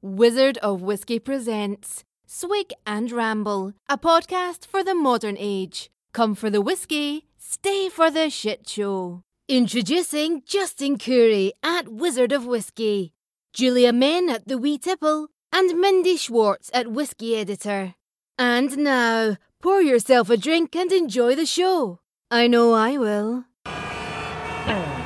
[0.00, 5.90] Wizard of Whiskey presents Swig and Ramble, a podcast for the modern age.
[6.12, 9.22] Come for the whiskey, stay for the shit show.
[9.48, 13.12] Introducing Justin Curry at Wizard of Whiskey,
[13.52, 17.96] Julia Men at The Wee Tipple, and Mindy Schwartz at Whiskey Editor.
[18.38, 21.98] And now, pour yourself a drink and enjoy the show.
[22.30, 23.46] I know I will.
[23.66, 24.97] Oh.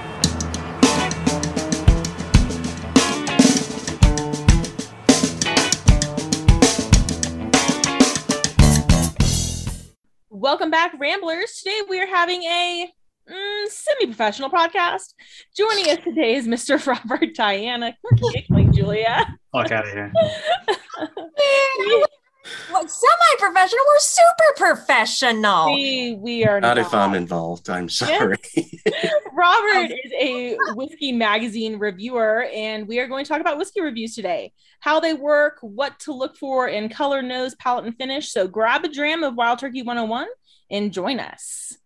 [10.42, 11.58] Welcome back, Ramblers.
[11.58, 12.92] Today we are having a
[13.30, 15.14] mm, semi-professional podcast.
[15.56, 16.84] Joining us today is Mr.
[17.08, 17.96] Robert Diana.
[18.02, 19.38] We're giggling, Julia.
[19.52, 20.12] Fuck out of here.
[22.70, 23.80] What semi-professional?
[23.86, 25.66] We're super professional.
[25.74, 27.70] we, we are Not if I'm involved.
[27.70, 28.36] I'm sorry.
[29.32, 33.80] Robert um, is a whiskey magazine reviewer, and we are going to talk about whiskey
[33.80, 34.52] reviews today.
[34.80, 38.32] How they work, what to look for in color, nose, palate, and finish.
[38.32, 40.26] So grab a dram of Wild Turkey 101
[40.70, 41.78] and join us.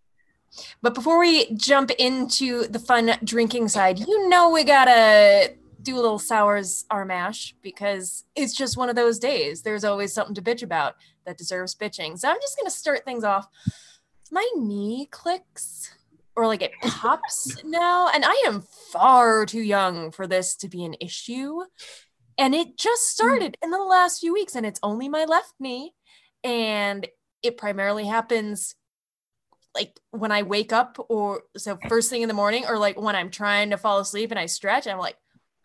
[0.80, 5.54] But before we jump into the fun drinking side, you know we gotta
[5.86, 9.62] do a little sours our mash because it's just one of those days.
[9.62, 12.18] There's always something to bitch about that deserves bitching.
[12.18, 13.46] So I'm just gonna start things off.
[14.30, 15.94] My knee clicks
[16.34, 20.84] or like it pops now, and I am far too young for this to be
[20.84, 21.62] an issue.
[22.36, 23.14] And it just mm.
[23.14, 25.94] started in the last few weeks, and it's only my left knee.
[26.44, 27.06] And
[27.42, 28.74] it primarily happens
[29.74, 33.14] like when I wake up or so first thing in the morning or like when
[33.14, 35.16] I'm trying to fall asleep and I stretch, I'm like,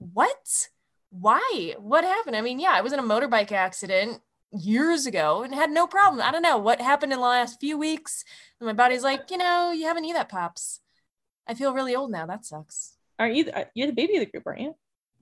[0.02, 0.70] what?
[1.12, 1.76] Why?
[1.78, 2.36] What happened?
[2.36, 4.22] I mean, yeah, I was in a motorbike accident
[4.52, 6.22] years ago and had no problem.
[6.22, 8.24] I don't know what happened in the last few weeks.
[8.60, 10.80] And my body's like, you know, you have a knee that pops.
[11.48, 12.26] I feel really old now.
[12.26, 12.94] That sucks.
[13.20, 13.46] Aren't you?
[13.46, 14.76] The, uh, you're the baby of the group, aren't you?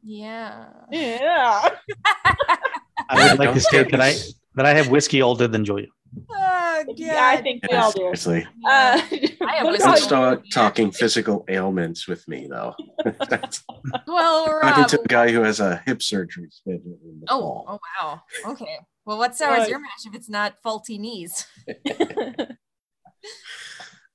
[0.03, 0.67] Yeah.
[0.91, 1.69] Yeah.
[3.09, 4.13] I would like to state that I
[4.55, 5.87] that I have whiskey older than Julia.
[6.31, 7.99] Oh, yeah, I think we all do.
[7.99, 8.47] seriously.
[8.65, 9.01] Uh,
[9.41, 12.73] I have what whiskey about Don't start talking physical ailments with me, though.
[13.29, 13.63] That's
[14.07, 17.65] Well, talking to a guy who has a hip surgery scheduled in the Oh, fall.
[17.67, 18.21] oh wow.
[18.53, 18.79] Okay.
[19.05, 19.69] Well, what sours Right.
[19.69, 21.45] your mash if it's not faulty knees?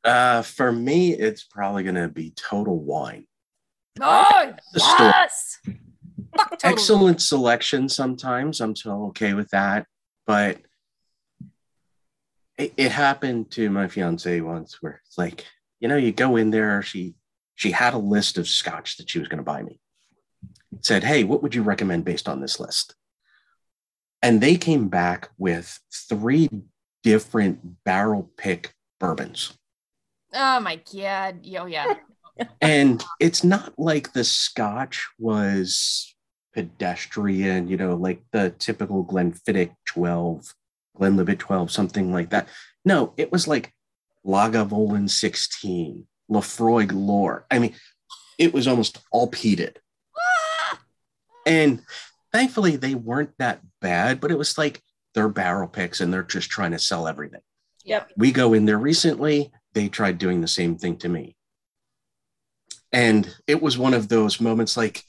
[0.03, 3.27] Uh, for me, it's probably going to be Total Wine.
[4.03, 5.59] Oh, The yes.
[6.37, 8.61] Fuck Total Excellent selection sometimes.
[8.61, 9.87] I'm so okay with that.
[10.27, 10.59] But
[12.59, 15.45] it, it happened to my fiance once where it's like,
[15.81, 17.15] you know, you go in there, she
[17.57, 19.79] she had a list of scotch that she was going to buy me.
[20.81, 22.97] Said, hey, what would you recommend based on this list?
[24.23, 25.79] And they came back with
[26.09, 26.49] three
[27.05, 29.53] different barrel pick bourbons.
[30.33, 31.45] Oh my god.
[31.45, 31.95] Yo, yeah.
[32.41, 36.15] Oh and it's not like the scotch was
[36.55, 40.55] pedestrian, you know, like the typical Glenfiddich 12,
[40.97, 42.49] Glenlivet 12, something like that.
[42.85, 43.73] No, it was like
[44.25, 47.47] Lagavulin 16, Laphroaig Lore.
[47.51, 47.75] I mean,
[48.39, 49.77] it was almost all peated.
[51.47, 51.83] And
[52.33, 54.81] thankfully, they weren't that bad, but it was like
[55.13, 57.43] they're barrel picks and they're just trying to sell everything.
[57.85, 58.13] Yep.
[58.17, 61.37] We go in there recently, they tried doing the same thing to me.
[62.93, 65.03] And it was one of those moments like,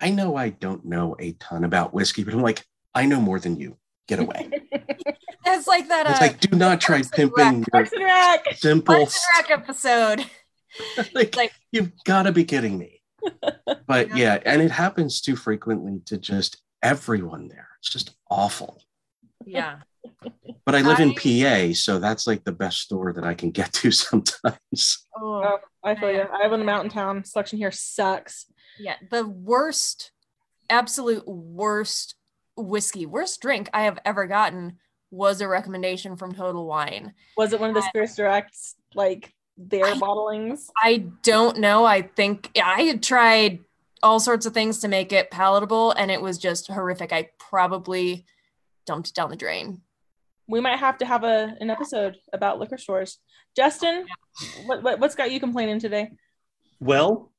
[0.00, 2.64] I know I don't know a ton about whiskey, but I'm like,
[2.94, 3.76] I know more than you.
[4.08, 4.50] Get away.
[5.46, 6.06] It's like that.
[6.08, 8.46] It's Uh, like, do not try Parks and pimping your Parks and Rec.
[8.56, 8.94] simple.
[8.96, 10.24] Parks and Rec episode.
[11.14, 13.00] like, like- you've got to be kidding me.
[13.86, 17.68] But yeah, and it happens too frequently to just everyone there.
[17.80, 18.82] It's just awful.
[19.46, 19.80] Yeah.
[20.66, 23.72] But I live in PA, so that's like the best store that I can get
[23.74, 25.06] to sometimes.
[25.16, 26.22] Oh, Oh, I feel you.
[26.22, 27.24] I live in a mountain town.
[27.24, 28.46] Selection here sucks.
[28.78, 28.96] yeah.
[29.10, 30.10] The worst,
[30.70, 32.14] absolute worst
[32.56, 34.78] whiskey, worst drink I have ever gotten
[35.14, 37.14] was a recommendation from Total Wine.
[37.36, 40.68] Was it one of the Spirits Directs, like their I- bottlings?
[40.82, 41.84] I don't know.
[41.84, 43.60] I think I had tried
[44.02, 47.12] all sorts of things to make it palatable, and it was just horrific.
[47.12, 48.26] I probably
[48.86, 49.80] dumped it down the drain.
[50.46, 53.18] We might have to have a an episode about liquor stores.
[53.56, 54.06] Justin,
[54.66, 56.10] what, what what's got you complaining today?
[56.80, 57.32] Well,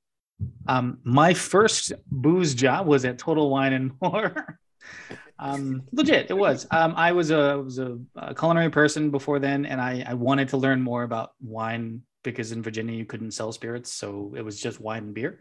[0.67, 4.59] um, my first booze job was at Total Wine and More.
[5.37, 6.65] um, legit, it was.
[6.71, 7.97] Um, I was a was a,
[8.37, 12.63] culinary person before then, and I, I wanted to learn more about wine because in
[12.63, 15.39] Virginia you couldn't sell spirits, so it was just wine and beer.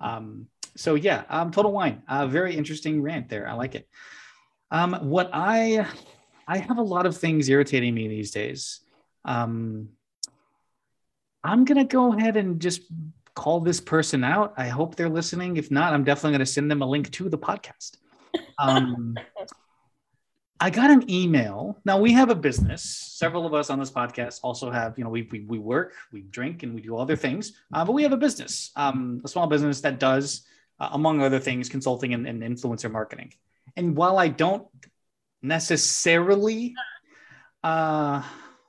[0.00, 3.48] Um, so yeah, um, Total Wine, uh, very interesting rant there.
[3.48, 3.88] I like it.
[4.70, 5.86] Um, what I
[6.48, 8.80] I have a lot of things irritating me these days.
[9.24, 9.90] Um,
[11.44, 12.82] I'm gonna go ahead and just
[13.34, 14.54] call this person out.
[14.56, 15.56] I hope they're listening.
[15.56, 17.98] If not, I'm definitely gonna send them a link to the podcast.
[18.58, 19.16] Um,
[20.58, 21.78] I got an email.
[21.84, 22.82] Now we have a business.
[22.82, 26.22] Several of us on this podcast also have, you know, we we, we work, we
[26.22, 27.52] drink, and we do other things.
[27.72, 30.46] Uh, but we have a business, um, a small business that does,
[30.80, 33.32] uh, among other things, consulting and, and influencer marketing.
[33.76, 34.66] And while I don't
[35.42, 36.74] necessarily
[37.62, 38.22] uh,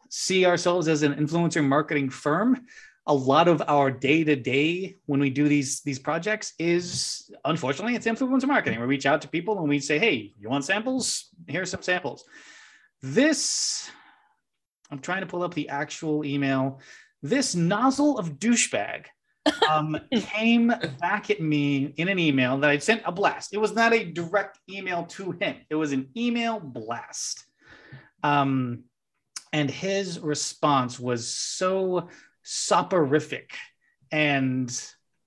[0.10, 2.66] see ourselves as an influencer marketing firm,
[3.08, 7.96] a lot of our day to day when we do these these projects is unfortunately
[7.96, 8.80] it's influencer marketing.
[8.80, 11.30] We reach out to people and we say, "Hey, you want samples?
[11.48, 12.26] Here's some samples."
[13.02, 13.90] This
[14.92, 16.80] I'm trying to pull up the actual email.
[17.22, 19.06] This nozzle of douchebag
[19.70, 23.54] um, came back at me in an email that I sent a blast.
[23.54, 25.56] It was not a direct email to him.
[25.70, 27.46] It was an email blast.
[28.24, 28.84] Um,
[29.54, 32.10] and his response was so
[32.48, 33.52] soporific.
[34.12, 34.70] And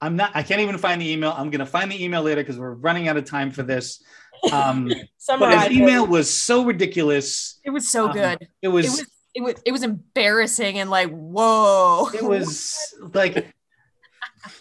[0.01, 1.35] I'm not, I can't even find the email.
[1.37, 4.03] I'm going to find the email later because we're running out of time for this.
[4.51, 4.91] Um,
[5.29, 7.61] but his email was so ridiculous.
[7.65, 8.49] It was so Um, good.
[8.63, 12.09] It was, It was it was it was embarrassing and like whoa.
[12.13, 12.77] it was
[13.15, 13.55] like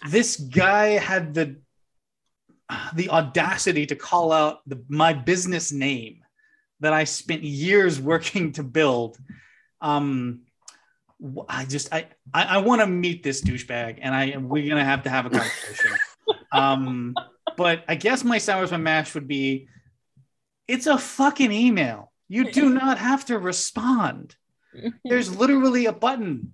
[0.09, 1.55] this guy had the
[2.93, 6.19] the audacity to call out the, my business name
[6.81, 9.17] that I spent years working to build.
[9.81, 10.41] Um,
[11.47, 15.03] I just I I, I want to meet this douchebag, and I we're gonna have
[15.03, 15.91] to have a conversation.
[16.51, 17.13] um,
[17.57, 19.67] but I guess my sours my mash would be,
[20.67, 22.11] it's a fucking email.
[22.27, 24.35] You do not have to respond.
[25.03, 26.53] There's literally a button.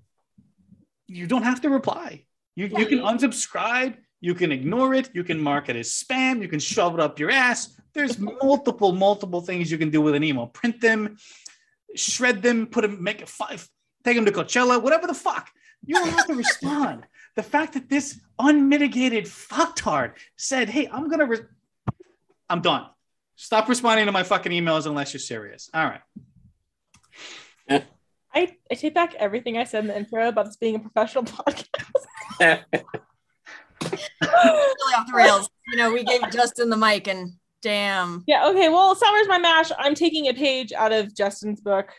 [1.07, 2.25] You don't have to reply.
[2.56, 6.47] You, you can unsubscribe, you can ignore it, you can mark it as spam, you
[6.47, 7.79] can shove it up your ass.
[7.94, 10.47] There's multiple, multiple things you can do with an email.
[10.47, 11.17] Print them,
[11.95, 13.67] shred them, put them, make it five,
[14.06, 15.50] take him to Coachella, whatever the fuck.
[15.86, 17.06] You don't have to respond.
[17.36, 21.46] The fact that this unmitigated fucktard said, "Hey, I'm gonna, re-
[22.50, 22.86] I'm done.
[23.36, 26.02] Stop responding to my fucking emails unless you're serious." All right.
[28.36, 31.24] I, I take back everything I said in the intro about this being a professional
[31.24, 31.69] podcast.
[32.42, 32.54] really
[34.22, 35.50] off the rails.
[35.72, 37.31] You know, we gave Justin the mic and
[37.62, 38.25] damn.
[38.28, 38.68] Yeah, okay.
[38.68, 39.72] Well, Summer's my mash.
[39.80, 41.90] I'm taking a page out of Justin's book.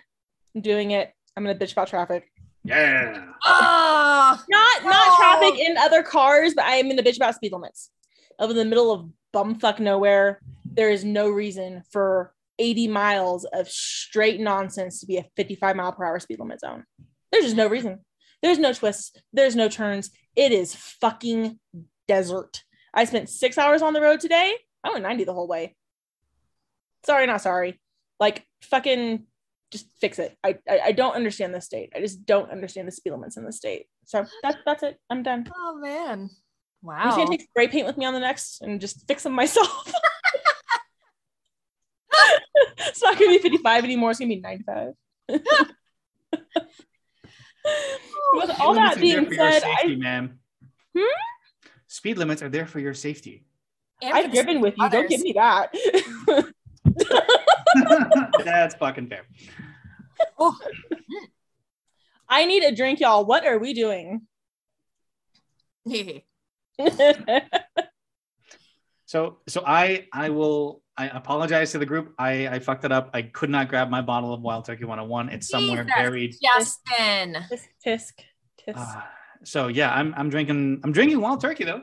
[0.55, 1.13] I'm doing it.
[1.37, 2.31] I'm gonna bitch about traffic.
[2.65, 3.25] Yeah.
[3.45, 5.17] Ah, Not not Oh.
[5.19, 7.91] traffic in other cars, but I am in the bitch about speed limits.
[8.39, 14.41] Over the middle of bumfuck nowhere, there is no reason for 80 miles of straight
[14.41, 16.85] nonsense to be a 55 mile per hour speed limit zone.
[17.31, 18.05] There's just no reason.
[18.43, 19.13] There's no twists.
[19.33, 20.11] There's no turns.
[20.35, 21.59] It is fucking
[22.09, 22.65] desert.
[22.95, 24.55] I spent six hours on the road today.
[24.83, 25.77] I went 90 the whole way.
[27.05, 27.79] Sorry, not sorry.
[28.19, 29.27] Like fucking
[29.73, 30.37] just fix it.
[30.45, 31.93] I, I I don't understand the state.
[31.95, 33.87] I just don't understand the speed limits in the state.
[34.05, 34.99] So that's that's it.
[35.11, 35.47] I'm done.
[35.55, 36.31] oh man.
[36.83, 36.95] Wow.
[36.99, 37.25] I'm just Wow.
[37.25, 39.93] gonna take spray paint with me on the next and just fix them myself.
[42.79, 44.11] it's not gonna be 55 anymore.
[44.11, 44.93] It's gonna be 95.
[45.29, 45.43] with
[48.61, 50.39] all Speed that being said, safety, I, man.
[50.97, 51.05] Hmm?
[51.89, 53.45] Speed limits are there for your safety.
[54.03, 54.91] And I've driven with you.
[54.91, 55.75] Don't give me that.
[58.47, 59.27] That's fucking fair.
[60.39, 60.57] Oh,
[62.29, 63.25] I need a drink, y'all.
[63.25, 64.23] What are we doing?
[69.07, 70.83] So, so I, I will.
[70.99, 72.15] I apologize to the group.
[72.19, 73.11] I, I fucked it up.
[73.15, 75.29] I could not grab my bottle of Wild Turkey 101.
[75.29, 75.95] It's somewhere Jesus.
[75.97, 76.35] buried.
[76.43, 77.37] Justin.
[77.49, 78.15] tisk tisk
[78.67, 78.75] tisk.
[78.77, 79.03] Uh,
[79.45, 80.81] so yeah, I'm, I'm drinking.
[80.83, 81.83] I'm drinking Wild Turkey though.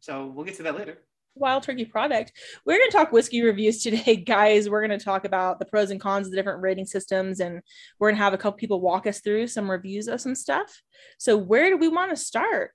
[0.00, 0.98] So we'll get to that later.
[1.38, 2.32] Wild Turkey product.
[2.64, 4.68] We're going to talk whiskey reviews today, guys.
[4.68, 7.60] We're going to talk about the pros and cons of the different rating systems, and
[7.98, 10.82] we're going to have a couple people walk us through some reviews of some stuff.
[11.18, 12.72] So, where do we want to start?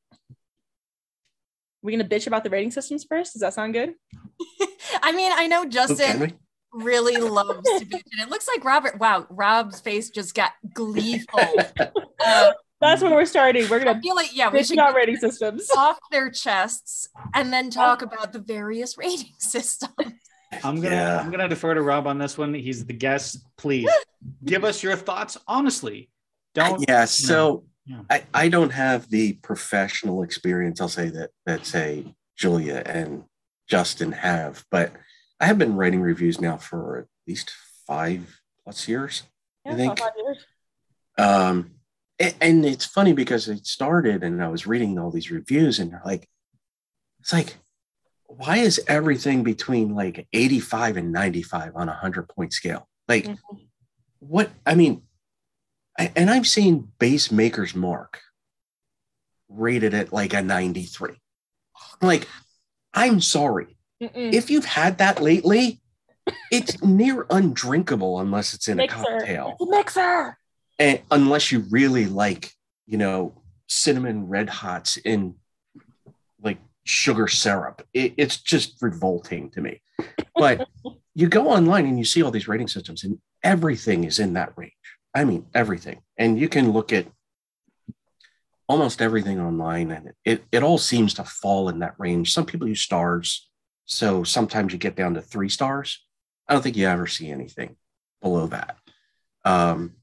[1.81, 3.33] We're going to bitch about the rating systems first.
[3.33, 3.93] Does that sound good?
[5.03, 6.33] I mean, I know Oh, Justin we?
[6.71, 8.99] really loves to bitch, and it looks like Robert.
[8.99, 11.39] Wow, Rob's face just got gleeful.
[12.25, 12.51] Uh,
[12.83, 13.67] That's when we're starting.
[13.69, 15.69] We're going to feel like yeah, we bitch should about rating systems.
[15.77, 19.93] off their chests and then talk about the various rating systems.
[20.63, 21.19] I'm gonna Yeah.
[21.19, 22.53] I'm gonna defer to Rob on this one.
[22.53, 23.37] He's the guest.
[23.57, 23.89] Please
[24.45, 26.09] give us your thoughts honestly.
[26.53, 28.01] Don't yeah so Yeah.
[28.09, 33.23] I, I don't have the professional experience i'll say that that say julia and
[33.67, 34.93] justin have but
[35.41, 37.51] i have been writing reviews now for at least
[37.87, 39.23] five plus years
[39.65, 40.45] I Yeah, think- five years.
[41.17, 41.82] um a-
[42.41, 46.01] and, it's funny because it started and i was reading all these reviews and they're
[46.05, 46.27] like
[47.19, 47.57] it's like
[48.27, 53.37] why is everything between like 85 and 95 on a 100 point scale like Mhm.
[54.19, 55.03] what i mean
[55.99, 58.19] I, and i've seen base maker's mark
[59.49, 61.11] rated at like a 93
[62.01, 62.27] like
[62.93, 64.33] i'm sorry Mm-mm.
[64.33, 65.79] if you've had that lately
[66.51, 68.95] it's near undrinkable unless it's in Mixer.
[68.95, 69.57] a cocktail.
[69.59, 70.37] It's a mixer.
[70.79, 72.51] And unless you really like
[72.85, 73.33] you know
[73.67, 75.35] cinnamon red hots in
[76.41, 79.81] like sugar syrup it, it's just revolting to me.
[80.35, 80.67] But
[81.15, 84.53] you go online and you see all these rating systems and everything is in that
[84.55, 84.71] range.
[85.13, 86.01] I mean everything.
[86.17, 87.07] And you can look at
[88.67, 92.33] almost everything online and it, it all seems to fall in that range.
[92.33, 93.49] Some people use stars
[93.85, 96.03] so sometimes you get down to three stars.
[96.47, 97.75] I don't think you ever see anything
[98.21, 98.77] below that.
[99.45, 99.93] Um,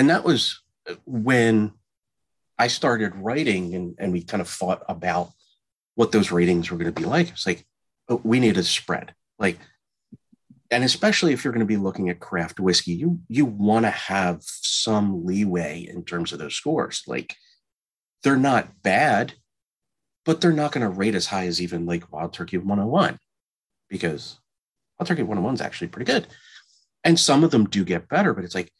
[0.00, 1.72] and that was uh, when
[2.58, 5.30] I started writing and, and we kind of thought about
[5.94, 7.28] what those ratings were going to be like.
[7.28, 7.66] It's like,
[8.08, 9.14] oh, we need a spread.
[9.38, 9.58] Like,
[10.70, 13.90] and especially if you're going to be looking at craft whiskey, you you want to
[13.90, 17.02] have some leeway in terms of those scores.
[17.06, 17.36] Like,
[18.22, 19.34] they're not bad,
[20.24, 23.18] but they're not going to rate as high as even like Wild Turkey 101
[23.90, 24.38] because
[24.98, 26.26] Wild Turkey 101 is actually pretty good.
[27.04, 28.72] And some of them do get better, but it's like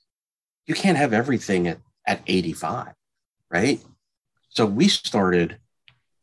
[0.71, 2.95] you can't have everything at, at 85,
[3.50, 3.81] right?
[4.50, 5.59] So we started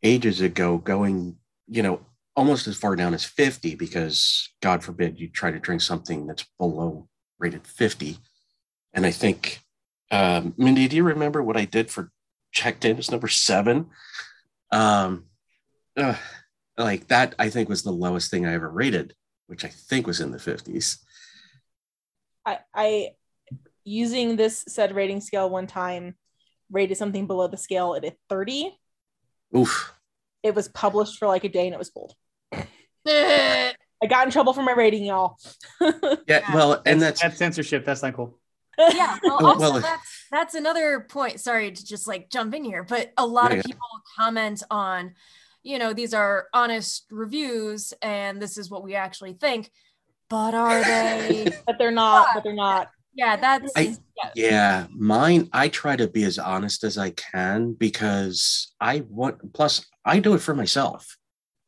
[0.02, 1.36] ages ago going,
[1.68, 2.00] you know,
[2.34, 6.46] almost as far down as 50 because God forbid you try to drink something that's
[6.58, 8.20] below rated 50.
[8.94, 9.60] And I think,
[10.12, 12.10] um, Mindy, do you remember what I did for
[12.54, 12.98] checked in?
[12.98, 13.88] It's number seven.
[14.72, 15.26] Um,
[15.98, 16.16] uh,
[16.78, 19.14] like that, I think was the lowest thing I ever rated,
[19.48, 21.00] which I think was in the 50s.
[22.46, 23.10] I, I
[23.88, 26.16] using this said rating scale one time
[26.70, 28.78] rated something below the scale at a 30
[29.56, 29.94] Oof.
[30.44, 32.14] it was published for like a day and it was pulled
[33.08, 33.74] i
[34.10, 35.38] got in trouble for my rating y'all
[36.28, 37.86] Yeah, well, and that's that's censorship.
[37.86, 38.38] That's not cool.
[38.78, 42.66] yeah well, Oh, also well, that's that's another point sorry to just like jump in
[42.66, 43.72] here but a lot Yeah, of yeah.
[43.74, 45.14] people comment on
[45.64, 49.72] you know these are honest reviews and this is what we actually think
[50.30, 54.32] but are they but they're not but they're not yeah that's I- yeah.
[54.34, 59.86] Yeah, mine, I try to be as honest as I can because I want, plus,
[60.04, 61.18] I do it for myself.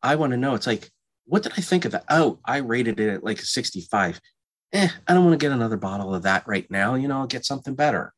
[0.01, 0.55] I want to know.
[0.55, 0.89] It's like,
[1.25, 2.05] what did I think of that?
[2.09, 4.19] Oh, I rated it at like a 65.
[4.73, 6.95] Eh, I don't want to get another bottle of that right now.
[6.95, 8.13] You know, I'll get something better.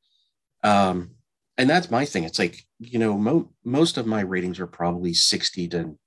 [0.63, 1.11] Um,
[1.57, 2.23] and that's my thing.
[2.23, 5.97] It's like, you know, mo- most of my ratings are probably 60 to,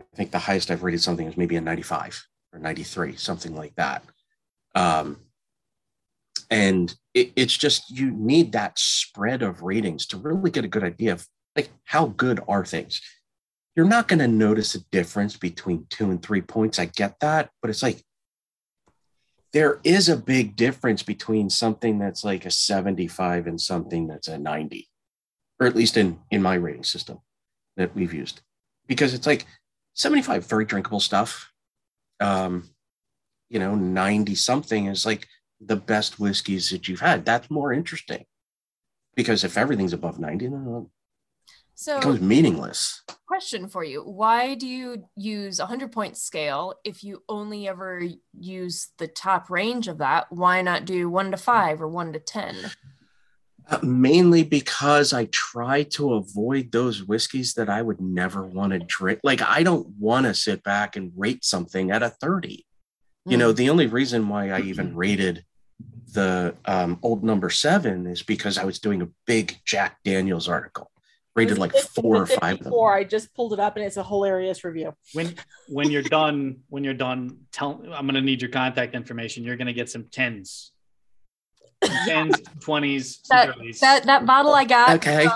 [0.00, 3.74] I think the highest I've rated something is maybe a 95 or 93, something like
[3.76, 4.04] that.
[4.74, 5.16] Um,
[6.50, 10.84] and it, it's just you need that spread of ratings to really get a good
[10.84, 11.26] idea of
[11.56, 13.00] like how good are things.
[13.76, 16.78] You're not going to notice a difference between two and three points.
[16.78, 18.02] I get that but it's like
[19.52, 24.38] there is a big difference between something that's like a 75 and something that's a
[24.38, 24.88] 90
[25.58, 27.18] or at least in in my rating system
[27.76, 28.40] that we've used.
[28.88, 29.46] Because it's like
[29.94, 31.52] 75 very drinkable stuff.
[32.18, 32.70] Um
[33.48, 35.26] you know 90 something is like
[35.60, 37.24] the best whiskeys that you've had.
[37.24, 38.24] That's more interesting
[39.14, 40.86] because if everything's above 90, then it
[41.74, 43.02] so becomes meaningless.
[43.26, 48.02] question for you why do you use a 100 point scale if you only ever
[48.38, 52.18] use the top range of that why not do 1 to 5 or 1 to
[52.18, 52.56] 10
[53.70, 58.80] Uh, mainly because I try to avoid those whiskeys that I would never want to
[58.80, 59.20] drink.
[59.22, 62.66] Like, I don't want to sit back and rate something at a 30.
[63.26, 65.44] You know, the only reason why I even rated
[66.12, 70.90] the um, old number seven is because I was doing a big Jack Daniels article,
[71.34, 72.66] rated like four or five of.
[72.66, 72.94] Four.
[72.94, 74.94] I just pulled it up and it's a hilarious review.
[75.12, 75.34] When
[75.68, 79.44] when you're done, when you're done, tell I'm gonna need your contact information.
[79.44, 80.72] You're gonna get some tens,
[82.06, 85.26] tens, twenties, that, that that bottle i got Okay.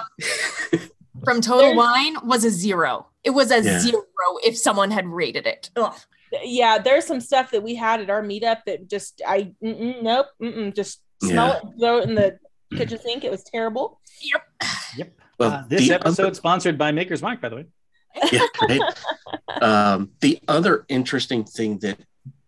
[1.25, 3.79] from total wine was a zero it was a Yeah.
[3.81, 4.03] zero
[4.45, 5.95] if someone had rated it Ugh.
[6.43, 10.27] Yeah, there's some stuff that we had at our meetup that just I mm-mm, nope,
[10.43, 11.57] mm-mm, just smell Yeah.
[11.57, 12.39] it, and throw it in the
[12.77, 13.25] kitchen sink.
[13.25, 14.01] It was terrible.
[14.97, 15.13] Yep.
[15.39, 17.67] Well, Uh, this episode other- sponsored by Maker's Mark, by the way.
[18.33, 19.63] yeah, right.
[19.63, 21.99] um, the other interesting thing that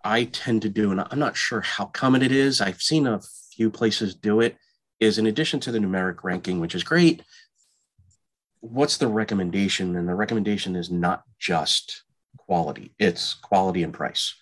[0.05, 3.21] I tend to do, and I'm not sure how common it is, I've seen a
[3.53, 4.57] few places do it,
[5.01, 7.23] is in addition to the numeric ranking, which is great,
[8.61, 9.97] what's the recommendation?
[9.97, 12.05] And the recommendation is not just
[12.47, 14.35] quality, it's quality and price.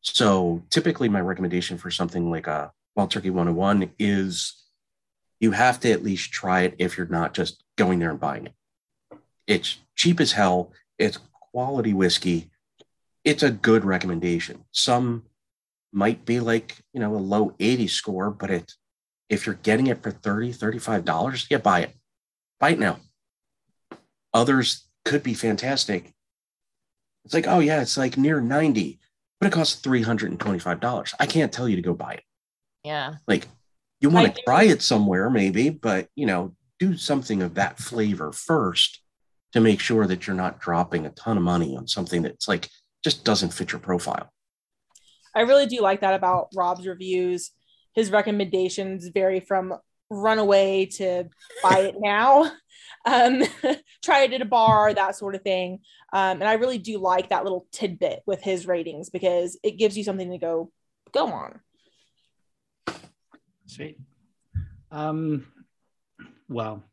[0.00, 4.62] So typically, my recommendation for something like a Wild Turkey 101 is
[5.40, 8.46] you have to at least try it if you're not just going there and buying
[8.46, 8.52] it.
[9.46, 10.72] It's cheap as hell.
[10.98, 11.18] It's
[11.52, 12.50] quality whiskey.
[13.24, 14.64] It's a good recommendation.
[14.72, 15.24] Some
[15.92, 18.72] might be like, you know, a low 80 score, but it
[19.28, 21.94] if you're getting it for 30, 35 dollars, yeah, buy it.
[22.60, 22.98] Buy it now.
[24.32, 26.12] Others could be fantastic.
[27.24, 28.98] It's like, oh yeah, it's like near 90,
[29.40, 31.14] but it costs three hundred and twenty-five dollars.
[31.18, 32.24] I can't tell you to go buy it.
[32.84, 33.14] Yeah.
[33.26, 33.48] Like
[34.00, 38.32] you want to try it somewhere, maybe, but you know, do something of that flavor
[38.32, 39.00] first
[39.52, 42.68] to make sure that you're not dropping a ton of money on something that's like
[43.02, 44.30] just doesn't fit your profile.
[45.34, 47.50] I really do like that about Rob's reviews.
[47.94, 49.74] His recommendations vary from
[50.10, 51.28] runaway to
[51.62, 52.50] buy it now,
[53.04, 53.42] um,
[54.02, 55.80] try it at a bar, that sort of thing.
[56.12, 59.96] Um, and I really do like that little tidbit with his ratings because it gives
[59.96, 60.70] you something to go
[61.12, 61.60] go on.
[63.66, 63.98] Sweet.
[64.90, 65.46] Um,
[66.48, 66.84] well,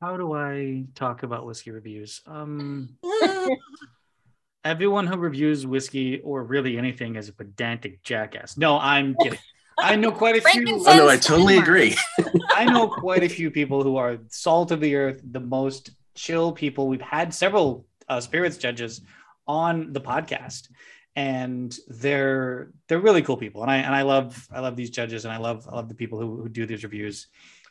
[0.00, 2.20] how do I talk about whiskey reviews?
[2.26, 2.96] Um,
[4.64, 8.56] everyone who reviews whiskey or really anything is a pedantic jackass.
[8.56, 9.38] No, I'm kidding.
[9.78, 10.50] I know quite a few.
[10.52, 10.88] Frankincense.
[10.88, 11.96] Oh no, I totally agree.
[12.50, 16.52] I know quite a few people who are salt of the earth, the most chill
[16.52, 16.88] people.
[16.88, 19.00] We've had several uh, spirits judges
[19.46, 20.68] on the podcast,
[21.16, 23.62] and they're they're really cool people.
[23.62, 25.94] And I and I love I love these judges, and I love I love the
[25.94, 27.28] people who, who do these reviews.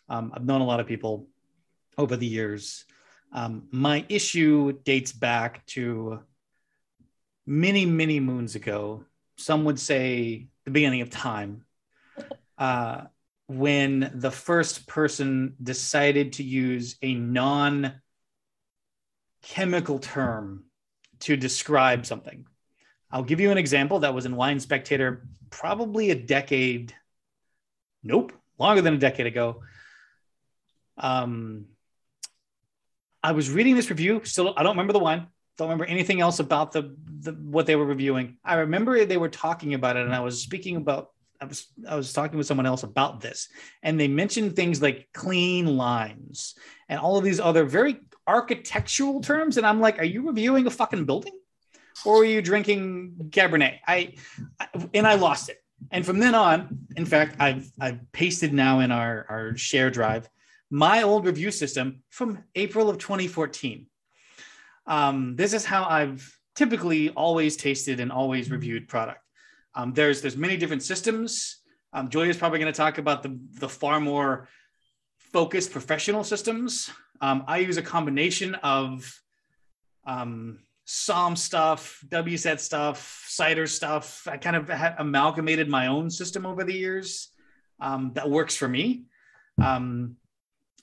[0.10, 1.28] Um, I've known a lot of people
[1.98, 2.86] over the years.
[3.34, 6.20] Um, my issue dates back to
[7.46, 9.06] many many moons ago.
[9.38, 11.66] Some would say the beginning of time.
[12.62, 13.06] Uh,
[13.48, 18.00] when the first person decided to use a non
[19.42, 20.66] chemical term
[21.22, 22.46] to describe something.
[23.10, 26.94] I'll give you an example that was in Wine Spectator probably a decade,
[28.04, 29.64] nope, longer than a decade ago.
[31.00, 31.66] Um,
[33.24, 35.26] I was reading this review, still, I don't remember the wine,
[35.58, 38.38] don't remember anything else about the, the what they were reviewing.
[38.46, 41.11] I remember they were talking about it, and I was speaking about
[41.42, 43.50] I was I was talking with someone else about this,
[43.82, 46.56] and they mentioned things like clean lines
[46.88, 50.70] and all of these other very architectural terms, and I'm like, are you reviewing a
[50.70, 51.34] fucking building,
[52.06, 53.80] or are you drinking Cabernet?
[53.88, 54.14] I,
[54.60, 55.58] I and I lost it,
[55.90, 60.30] and from then on, in fact, I've I've pasted now in our our share drive
[60.72, 63.86] my old review system from April of 2014.
[64.88, 69.21] Um, this is how I've typically always tasted and always reviewed product.
[69.76, 71.62] Um, there's there's many different systems.
[71.94, 74.48] Um, Julia's probably going to talk about the the far more
[75.18, 76.90] focused professional systems.
[77.22, 79.22] Um, I use a combination of
[80.06, 84.28] um, SOM stuff, WSET stuff, cider stuff.
[84.28, 87.30] I kind of amalgamated my own system over the years
[87.80, 89.06] um, that works for me.
[89.62, 90.18] Um,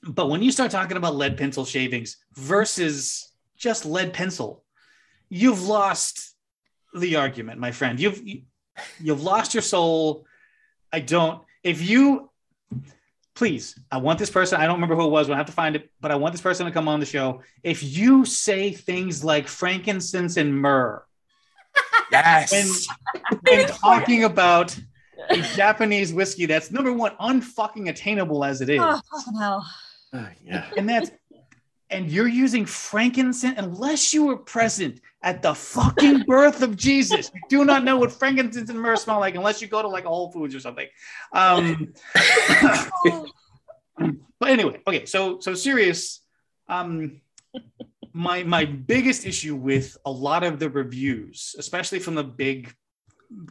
[0.02, 4.64] but when you start talking about lead pencil shavings versus just lead pencil,
[5.28, 6.34] you've lost
[6.94, 7.98] the argument, my friend.
[7.98, 8.22] You've
[9.00, 10.26] you've lost your soul.
[10.92, 11.42] I don't.
[11.62, 12.30] If you
[13.34, 14.60] please, I want this person.
[14.60, 15.28] I don't remember who it was.
[15.28, 17.42] We'll have to find it, but I want this person to come on the show.
[17.62, 21.02] If you say things like frankincense and myrrh
[22.10, 22.86] Yes.
[23.42, 24.76] when talking about
[25.30, 29.66] a Japanese whiskey that's number one, unfucking attainable as it is, Oh, fucking hell.
[30.12, 30.70] Uh, yeah.
[30.76, 31.10] and that's
[31.90, 37.30] and you're using frankincense unless you were present at the fucking birth of Jesus.
[37.34, 40.04] You do not know what frankincense and myrrh smell like unless you go to like
[40.04, 40.86] Whole Foods or something.
[41.32, 41.92] Um,
[44.38, 46.20] but anyway, okay, so so serious.
[46.68, 47.20] Um,
[48.12, 52.72] my my biggest issue with a lot of the reviews, especially from the big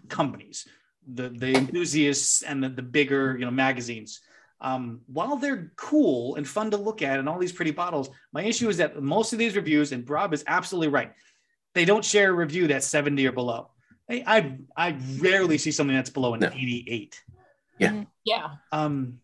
[0.08, 0.67] companies,
[1.06, 4.21] the the enthusiasts and the, the bigger you know magazines,
[4.60, 8.43] um, while they're cool and fun to look at and all these pretty bottles, my
[8.43, 11.13] issue is that most of these reviews, and Rob is absolutely right,
[11.77, 13.69] they don't share a review that's 70 or below.
[14.09, 14.23] I
[14.75, 16.47] I, I rarely see something that's below an No.
[16.47, 17.23] 88
[17.77, 18.49] Yeah.
[18.71, 19.19] um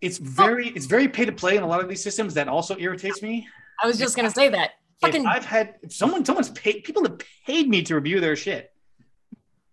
[0.00, 2.76] it's very it's very pay to play in a lot of these systems that also
[2.78, 3.46] irritates me
[3.82, 4.70] I was just gonna say that.
[5.00, 8.72] Fucking i've had if someone someone's paid people have paid me to review their shit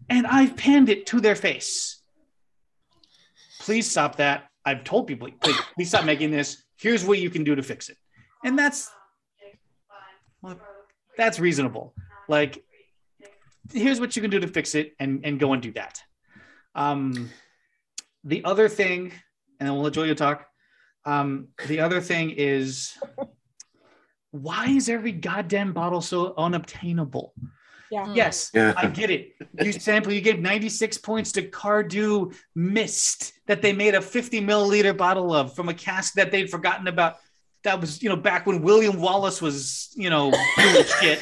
[0.10, 2.02] and i've panned it to their face
[3.62, 7.44] please stop that i've told people please, please stop making this here's what you can
[7.46, 7.98] do to fix it
[8.44, 8.90] and that's
[10.42, 10.60] well,
[11.18, 11.94] that's reasonable
[12.28, 12.64] like
[13.72, 16.02] here's what you can do to fix it and and go and do that
[16.76, 17.30] um
[18.24, 19.12] the other thing
[19.60, 20.48] and then we'll let julia talk
[21.06, 22.98] um the other thing is
[24.32, 27.34] why is every goddamn bottle so unobtainable
[27.92, 28.14] Yeah.
[28.14, 28.74] yes Yeah.
[28.78, 29.34] I get it.
[29.60, 34.96] You sample, you gave 96 points to Cardhu Mist that they made a 50 milliliter
[34.96, 37.18] bottle of from a cask that they'd forgotten about.
[37.64, 41.22] That was, you know, back when William Wallace was, you know, doing shit.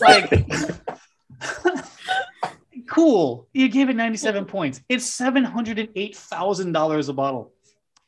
[0.00, 0.30] Like,
[2.88, 3.48] cool.
[3.52, 4.80] You gave it 97 points.
[4.88, 7.52] It's $708,000 a bottle.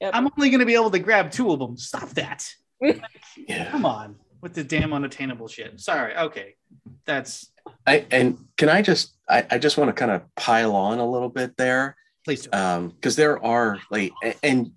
[0.00, 0.10] Yep.
[0.14, 1.76] I'm only going to be able to grab two of them.
[1.76, 2.48] Stop that.
[3.48, 3.70] Yeah.
[3.70, 5.80] Come on with the damn unattainable shit.
[5.80, 6.14] Sorry.
[6.16, 6.56] Okay.
[7.06, 7.50] That's
[7.86, 11.08] I and can I just I, I just want to kind of pile on a
[11.08, 11.96] little bit there.
[12.24, 12.50] Please do.
[12.52, 14.72] um because there are like a- and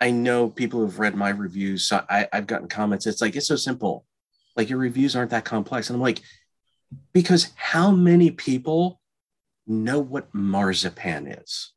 [0.00, 3.06] i know people who've read my reviews so I, i've gotten comments.
[3.06, 4.04] It's like it's so simple.
[4.56, 5.88] Like your reviews aren't that complex.
[5.90, 6.20] And i'm like
[7.12, 9.00] because how many people
[9.66, 11.72] know what marzipan is?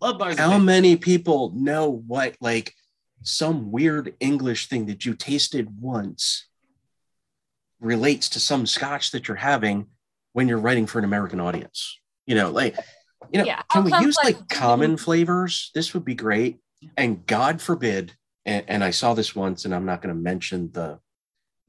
[0.00, 0.38] Love bars.
[0.38, 2.74] how many people know what like
[3.22, 6.46] some weird english thing that you tasted once
[7.80, 9.86] relates to some scotch that you're having
[10.32, 11.98] when you're writing for an american audience?
[12.26, 12.76] You know like
[13.32, 15.70] you know Yeah, can we use like complex- common flavors?
[15.74, 16.58] This would be great
[16.96, 18.14] and god forbid
[18.46, 20.98] and, and i saw this once and i'm not going to mention the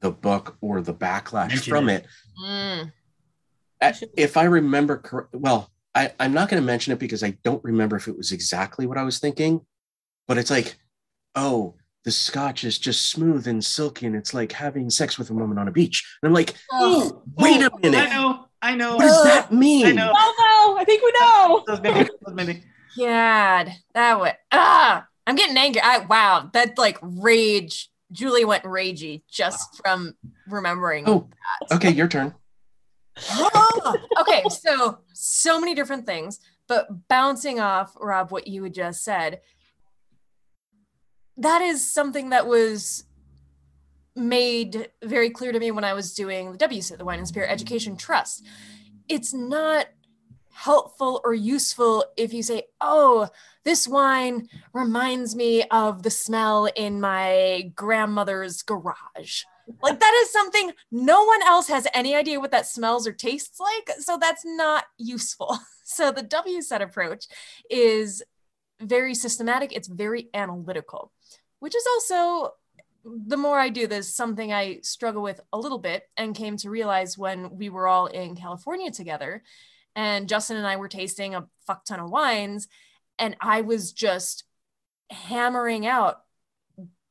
[0.00, 2.04] the book or the backlash Mention from it.
[2.04, 2.08] it,
[2.42, 2.92] Mm.
[4.16, 7.62] If i remember cor- well I, i'm not going to mention it because i don't
[7.64, 9.60] remember if it was exactly what i was thinking
[10.28, 10.76] but it's like
[11.34, 15.34] oh the scotch is just smooth and silky and it's like having sex with a
[15.34, 18.46] woman on a beach and i'm like oh, wait a minute I know.
[18.62, 18.96] I know.
[18.96, 20.12] what does that mean I know.
[20.14, 20.34] Oh
[20.74, 21.64] no, I think we know.
[22.96, 23.66] That was Mindy.
[23.66, 25.80] That was God, that would ah, I'm getting angry.
[25.82, 27.90] I wow, that like rage.
[28.12, 30.16] Julie went ragey just from
[30.48, 31.04] remembering.
[31.08, 31.28] oh
[31.70, 32.34] okay your turn
[34.20, 39.40] okay, so so many different things, but bouncing off Rob what you had just said,
[41.36, 43.04] that is something that was
[44.16, 47.50] made very clear to me when I was doing the WSET, the Wine and Spirit
[47.50, 48.44] Education Trust.
[49.08, 49.86] It's not
[50.64, 53.28] helpful or useful if you say, "Oh,
[53.64, 59.44] this wine reminds me of the smell in my grandmother's garage."
[59.82, 63.58] Like that is something no one else has any idea what that smells or tastes
[63.58, 65.58] like, so that's not useful.
[65.92, 67.26] So the WSET approach
[67.68, 68.22] is
[68.80, 71.10] very systematic, it's very analytical,
[71.58, 72.52] which is also
[73.04, 76.70] the more I do this, something I struggle with a little bit and came to
[76.70, 79.42] realize when we were all in California together
[79.96, 82.68] and Justin and I were tasting a fuck ton of wines
[83.18, 84.44] and I was just
[85.10, 86.22] hammering out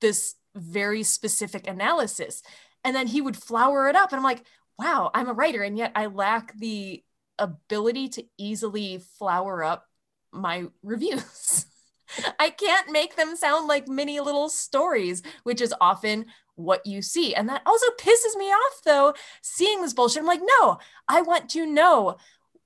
[0.02, 2.42] this very specific analysis.
[2.84, 4.12] And then he would flower it up.
[4.12, 4.44] And I'm like,
[4.78, 5.62] wow, I'm a writer.
[5.62, 7.04] And yet I lack the
[7.38, 9.86] ability to easily flower up
[10.32, 11.66] my reviews.
[12.40, 17.36] I can't make them sound like mini little stories, which is often what you see.
[17.36, 20.22] And that also pisses me off, though, seeing this bullshit.
[20.22, 22.18] I'm like, no, I want to know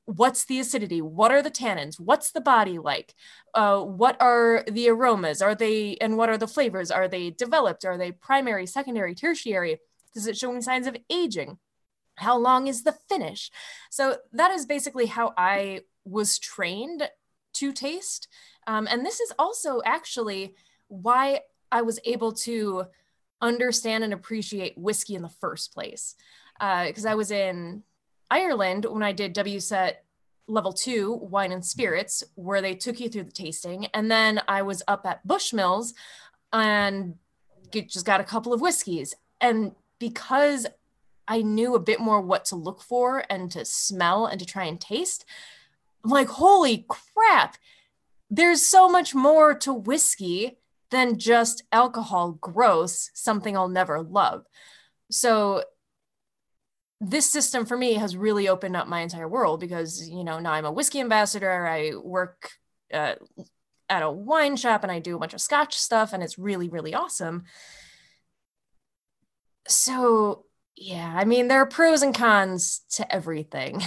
[0.06, 1.02] what's the acidity?
[1.02, 2.00] What are the tannins?
[2.00, 3.13] What's the body like?
[3.54, 5.42] Uh, what are the aromas?
[5.42, 6.92] Are they and what are the flavors?
[6.92, 7.86] Are they developed?
[7.86, 9.80] Are they primary secondary tertiary?
[10.13, 11.58] Does it show any signs of aging?
[12.16, 13.50] How long is the finish?
[13.89, 17.10] So that is basically how i was trained
[17.54, 18.28] to taste.
[18.68, 20.56] Um, and this is also actually
[20.89, 21.39] why
[21.72, 22.86] i was able to
[23.42, 26.16] understand and appreciate whiskey in the first place.
[26.60, 27.84] Because i was in
[28.34, 29.93] Ireland when I did WSET
[30.48, 33.86] level two wine and spirits, where they took you through the tasting.
[33.93, 35.93] And then I was up at Bushmills
[36.52, 37.15] and
[37.72, 39.13] get, just got a couple of whiskeys.
[39.39, 40.65] And because
[41.28, 44.65] I knew a bit more what to look for and to smell and to try
[44.65, 45.26] and taste,
[46.04, 47.58] I'm like, holy crap,
[48.30, 50.58] there's so much more to whiskey
[50.89, 54.46] than just alcohol gross, something I'll never love.
[55.10, 55.63] So
[57.04, 60.54] this system for me has really opened up my entire world because you know now
[60.54, 61.68] i'm a whiskey ambassador.
[61.68, 62.52] I work
[62.94, 63.16] uh,
[63.89, 66.70] at a wine shop and i do a bunch of scotch stuff and it's really
[66.70, 67.44] really awesome.
[69.68, 73.80] So yeah i mean there are pros and cons to everything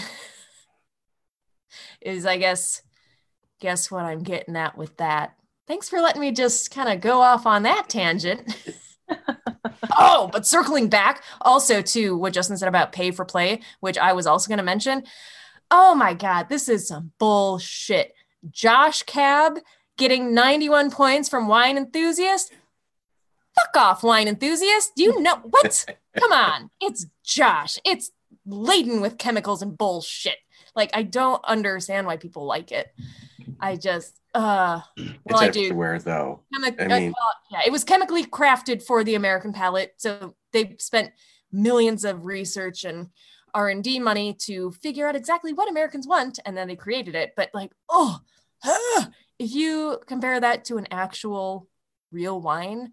[2.00, 2.80] is i guess
[3.60, 5.34] guess what i'm getting at with that.
[5.66, 8.56] Thanks for letting me just kind of go off on that tangent
[9.98, 14.12] oh, but circling back also to what Justin said about pay for play, which I
[14.12, 15.04] was also going to mention.
[15.70, 18.12] Oh my God, this is some bullshit.
[18.50, 19.58] Josh Cab
[19.98, 22.52] getting 91 points from Wine Enthusiast.
[23.54, 24.92] Fuck off, Wine Enthusiast.
[24.96, 25.86] Do you know what?
[26.16, 26.70] Come on.
[26.80, 27.78] It's Josh.
[27.84, 28.10] It's
[28.44, 30.36] laden with chemicals and bullshit.
[30.74, 32.88] Like, I don't understand why people like it.
[33.60, 35.64] I just, uh, well, it's I do.
[35.64, 39.52] everywhere though Chemi- I uh, mean- well, yeah, it was chemically crafted for the American
[39.52, 39.94] palate.
[39.98, 41.12] So they spent
[41.52, 43.08] millions of research and
[43.54, 47.14] R and D money to figure out exactly what Americans want, and then they created
[47.14, 47.32] it.
[47.36, 48.18] But like, oh,
[48.64, 51.68] ah, if you compare that to an actual
[52.12, 52.92] real wine,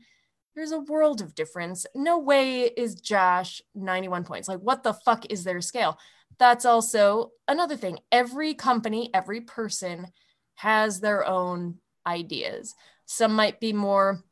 [0.56, 1.86] there's a world of difference.
[1.96, 4.48] No way is Josh 91 points.
[4.48, 5.98] Like, what the fuck is their scale?
[6.40, 8.00] That's also another thing.
[8.12, 10.08] Every company, every person
[10.56, 12.76] has their own ideas.
[13.06, 14.24] Some might be more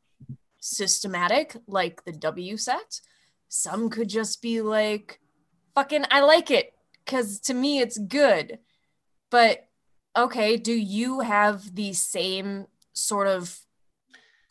[0.60, 3.00] systematic, like the WSET.
[3.48, 5.20] Some could just be like
[5.74, 6.72] fucking I like it
[7.04, 8.58] because to me it's good.
[9.30, 9.68] But
[10.16, 13.58] okay, do you have the same sort of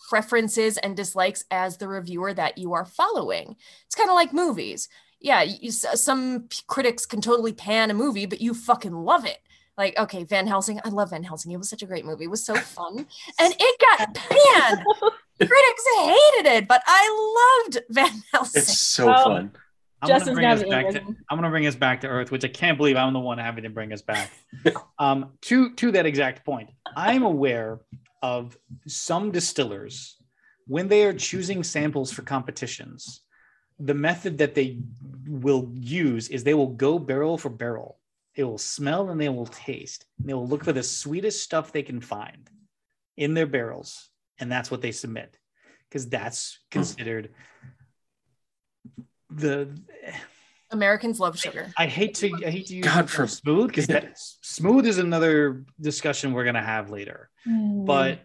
[0.10, 3.56] preferences and dislikes as the reviewer that you are following?
[3.86, 4.90] It's kind of like movies.
[5.20, 9.38] Yeah, you, some critics can totally pan a movie, but you fucking love it.
[9.78, 11.52] Like, okay, Van Helsing, I love Van Helsing.
[11.52, 12.26] It was such a great movie.
[12.26, 13.08] It was so fun.
[13.40, 14.86] And it got panned.
[15.40, 18.62] Critics hated it, but I loved Van Helsing.
[18.62, 19.24] It's so oh.
[19.24, 19.52] fun.
[20.02, 22.44] I'm Justin's gonna, bring us back to, I'm gonna bring us back to Earth, which
[22.44, 24.32] I can't believe I'm the one having to bring us back.
[25.00, 27.80] um, to to that exact point, I'm aware
[28.24, 28.58] of
[28.88, 30.18] some distillers
[30.66, 33.22] when they are choosing samples for competitions.
[33.80, 34.80] The method that they
[35.28, 38.00] will use is they will go barrel for barrel.
[38.42, 40.08] They will smell and they will taste.
[40.18, 42.50] And they will look for the sweetest stuff they can find
[43.16, 45.38] in their barrels, and that's what they submit
[45.88, 47.30] because that's considered
[49.30, 49.80] the
[50.72, 51.72] Americans love sugar.
[51.78, 54.98] I, I hate to I hate to use God for smooth because that smooth is
[54.98, 57.30] another discussion we're gonna have later.
[57.48, 57.86] Mm.
[57.86, 58.22] But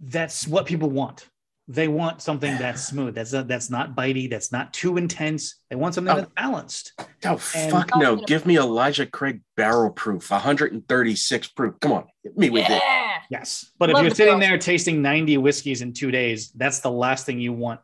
[0.00, 1.28] that's what people want.
[1.68, 3.16] They want something that's smooth.
[3.16, 4.30] That's a, that's not bitey.
[4.30, 5.56] That's not too intense.
[5.68, 6.16] They want something oh.
[6.16, 6.92] that's balanced.
[7.24, 8.16] Oh and, fuck no!
[8.16, 11.74] Give me Elijah Craig barrel proof, 136 proof.
[11.80, 12.76] Come on, hit me with yeah.
[12.76, 13.22] it.
[13.30, 16.78] Yes, but Love if you're the sitting there tasting 90 whiskeys in two days, that's
[16.78, 17.80] the last thing you want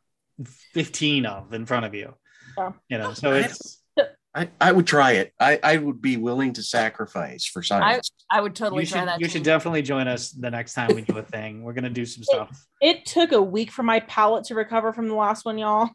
[0.75, 2.14] 15 of in front of you.
[2.57, 2.73] Yeah.
[2.88, 3.82] You know, so it's.
[4.35, 5.35] I, I would try it.
[5.38, 8.11] I, I would be willing to sacrifice for science.
[8.31, 9.21] I, I would totally you try should, that.
[9.21, 9.33] You too.
[9.33, 11.62] should definitely join us the next time we do a thing.
[11.62, 12.66] We're gonna do some stuff.
[12.81, 15.90] It, it took a week for my palate to recover from the last one, y'all.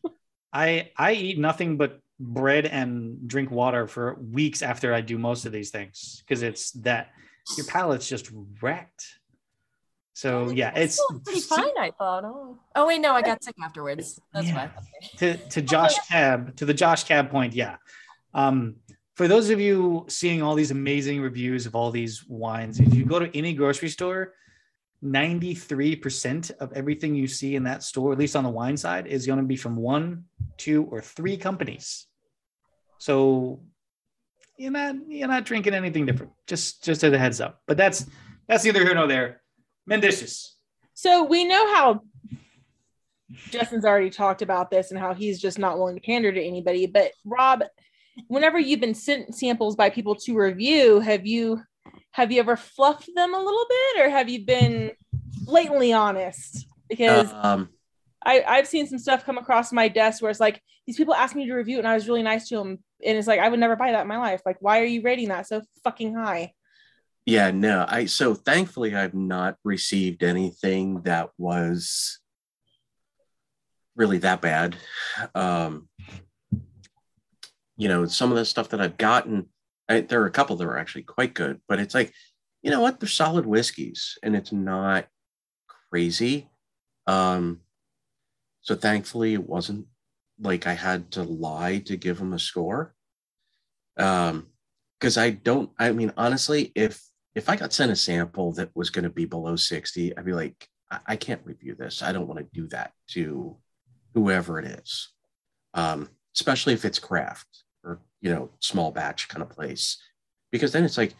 [0.52, 5.44] I I eat nothing but bread and drink water for weeks after I do most
[5.44, 7.10] of these things because it's that
[7.56, 9.06] your palate's just wrecked.
[10.14, 11.76] So yeah, it's pretty fine.
[11.78, 12.24] I thought.
[12.24, 12.58] Oh.
[12.74, 14.20] oh wait, no, I got sick afterwards.
[14.34, 14.54] That's yeah.
[14.54, 14.70] why.
[15.18, 17.76] to to Josh Cab to the Josh Cab point, yeah.
[18.34, 18.76] Um,
[19.14, 23.04] for those of you seeing all these amazing reviews of all these wines, if you
[23.04, 24.32] go to any grocery store,
[25.04, 29.26] 93% of everything you see in that store, at least on the wine side, is
[29.26, 30.24] going to be from one,
[30.56, 32.06] two, or three companies.
[32.98, 33.60] So
[34.56, 36.32] you're not you're not drinking anything different.
[36.46, 37.60] Just just as a heads up.
[37.66, 38.06] But that's
[38.48, 39.41] that's neither here nor there.
[39.86, 40.56] Mendacious.
[40.94, 42.02] So we know how
[43.50, 46.86] Justin's already talked about this and how he's just not willing to pander to anybody.
[46.86, 47.64] But Rob,
[48.28, 51.62] whenever you've been sent samples by people to review, have you
[52.12, 54.92] have you ever fluffed them a little bit, or have you been
[55.44, 56.66] blatantly honest?
[56.88, 57.70] Because um,
[58.24, 61.34] I, I've seen some stuff come across my desk where it's like these people asked
[61.34, 63.48] me to review it, and I was really nice to them, and it's like I
[63.48, 64.42] would never buy that in my life.
[64.44, 66.52] Like, why are you rating that so fucking high?
[67.24, 67.86] Yeah, no.
[67.88, 72.18] I so thankfully I've not received anything that was
[73.94, 74.76] really that bad.
[75.34, 75.88] Um,
[77.76, 79.46] you know, some of the stuff that I've gotten,
[79.88, 82.12] I, there are a couple that are actually quite good, but it's like,
[82.62, 82.98] you know what?
[82.98, 85.06] They're solid whiskeys, and it's not
[85.90, 86.48] crazy.
[87.06, 87.60] Um,
[88.62, 89.86] so thankfully, it wasn't
[90.40, 92.94] like I had to lie to give them a score.
[93.96, 94.46] Um,
[94.98, 95.70] because I don't.
[95.80, 97.02] I mean, honestly, if
[97.34, 100.32] if I got sent a sample that was going to be below 60, I'd be
[100.32, 102.02] like, I, I can't review this.
[102.02, 103.56] I don't want to do that to
[104.14, 105.08] whoever it is,
[105.74, 109.98] um, especially if it's craft or, you know, small batch kind of place.
[110.50, 111.14] Because then it's like,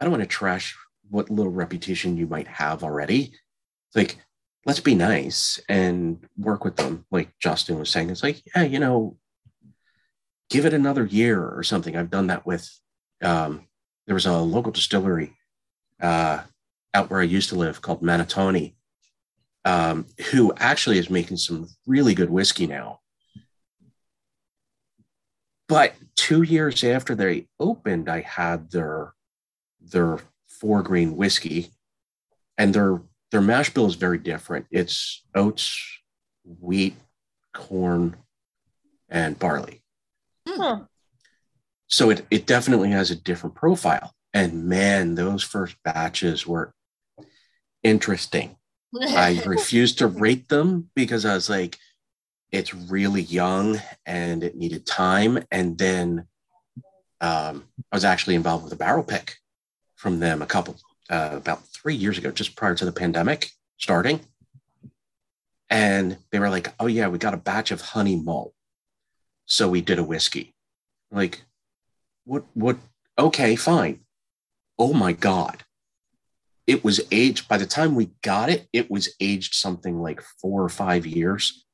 [0.00, 0.76] I don't want to trash
[1.08, 3.32] what little reputation you might have already.
[3.88, 4.18] It's like,
[4.64, 7.06] let's be nice and work with them.
[7.12, 9.16] Like Justin was saying, it's like, yeah, you know,
[10.50, 11.96] give it another year or something.
[11.96, 12.68] I've done that with
[13.22, 13.66] um,
[14.06, 15.36] there was a local distillery
[16.00, 16.42] uh,
[16.94, 18.74] out where I used to live called Manatawny,
[19.64, 23.00] um, who actually is making some really good whiskey now.
[25.68, 29.12] But two years after they opened, I had their
[29.80, 31.70] their four grain whiskey,
[32.56, 34.66] and their their mash bill is very different.
[34.70, 35.76] It's oats,
[36.44, 36.94] wheat,
[37.52, 38.16] corn,
[39.08, 39.82] and barley.
[40.48, 40.84] Hmm.
[41.88, 44.12] So it, it definitely has a different profile.
[44.34, 46.74] And man, those first batches were
[47.82, 48.56] interesting.
[49.00, 51.78] I refused to rate them because I was like,
[52.52, 55.44] it's really young and it needed time.
[55.50, 56.26] And then
[57.20, 59.36] um, I was actually involved with a barrel pick
[59.94, 60.76] from them a couple,
[61.10, 64.20] uh, about three years ago, just prior to the pandemic starting.
[65.68, 68.52] And they were like, oh, yeah, we got a batch of honey malt.
[69.46, 70.54] So we did a whiskey.
[71.10, 71.42] Like,
[72.26, 72.76] what what
[73.18, 74.00] okay fine
[74.78, 75.62] oh my god
[76.66, 80.62] it was aged by the time we got it it was aged something like four
[80.62, 81.66] or five years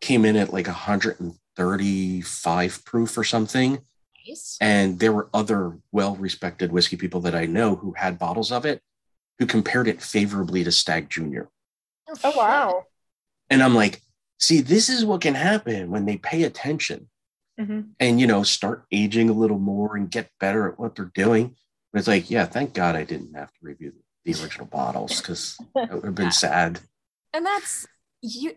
[0.00, 3.80] came in at like 135 proof or something.
[4.26, 4.58] Nice.
[4.60, 8.66] And there were other well respected whiskey people that I know who had bottles of
[8.66, 8.82] it
[9.38, 11.48] who compared it favorably to Stagg Junior.
[12.08, 12.84] Oh, oh wow.
[13.50, 14.00] And I'm like,
[14.38, 17.08] see, this is what can happen when they pay attention
[17.58, 17.94] Mhm.
[17.98, 21.56] and, you know, start aging a little more and get better at what they're doing.
[21.92, 25.56] But it's like, yeah, thank God I didn't have to review the original bottles because
[25.74, 26.80] it would have been sad.
[27.32, 27.86] And that's
[28.20, 28.56] you.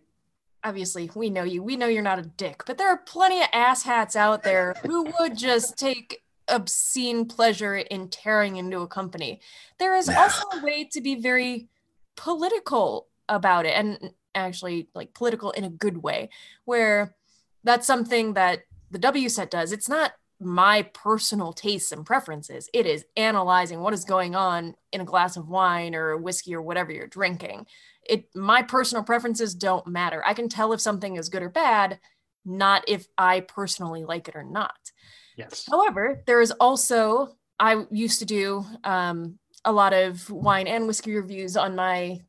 [0.62, 1.64] Obviously, we know you.
[1.64, 5.10] We know you're not a dick, but there are plenty of asshats out there who
[5.18, 9.40] would just take obscene pleasure in tearing into a company.
[9.78, 10.22] There is Yeah.
[10.22, 11.70] also a way to be very
[12.18, 16.30] political about it, and actually, like political in a good way,
[16.66, 17.16] where
[17.64, 19.72] that's something that the WSET does.
[19.72, 22.70] It's not my personal tastes and preferences.
[22.74, 26.62] It is analyzing what is going on in a glass of wine or whiskey or
[26.62, 27.66] whatever you're drinking
[28.10, 30.24] it my personal preferences don't matter.
[30.26, 32.00] I can tell if something is good or bad,
[32.44, 34.92] not if I personally like it or not.
[35.38, 35.66] Yes.
[35.70, 41.16] However, there is also I used to do um, a lot of wine and whiskey
[41.16, 42.22] reviews on my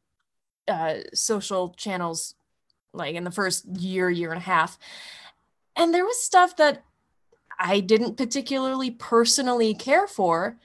[0.68, 2.34] uh, social channels,
[2.92, 4.76] like in the first year, year and a half,
[5.80, 6.84] and there was stuff that
[7.58, 10.58] I didn't particularly personally care for,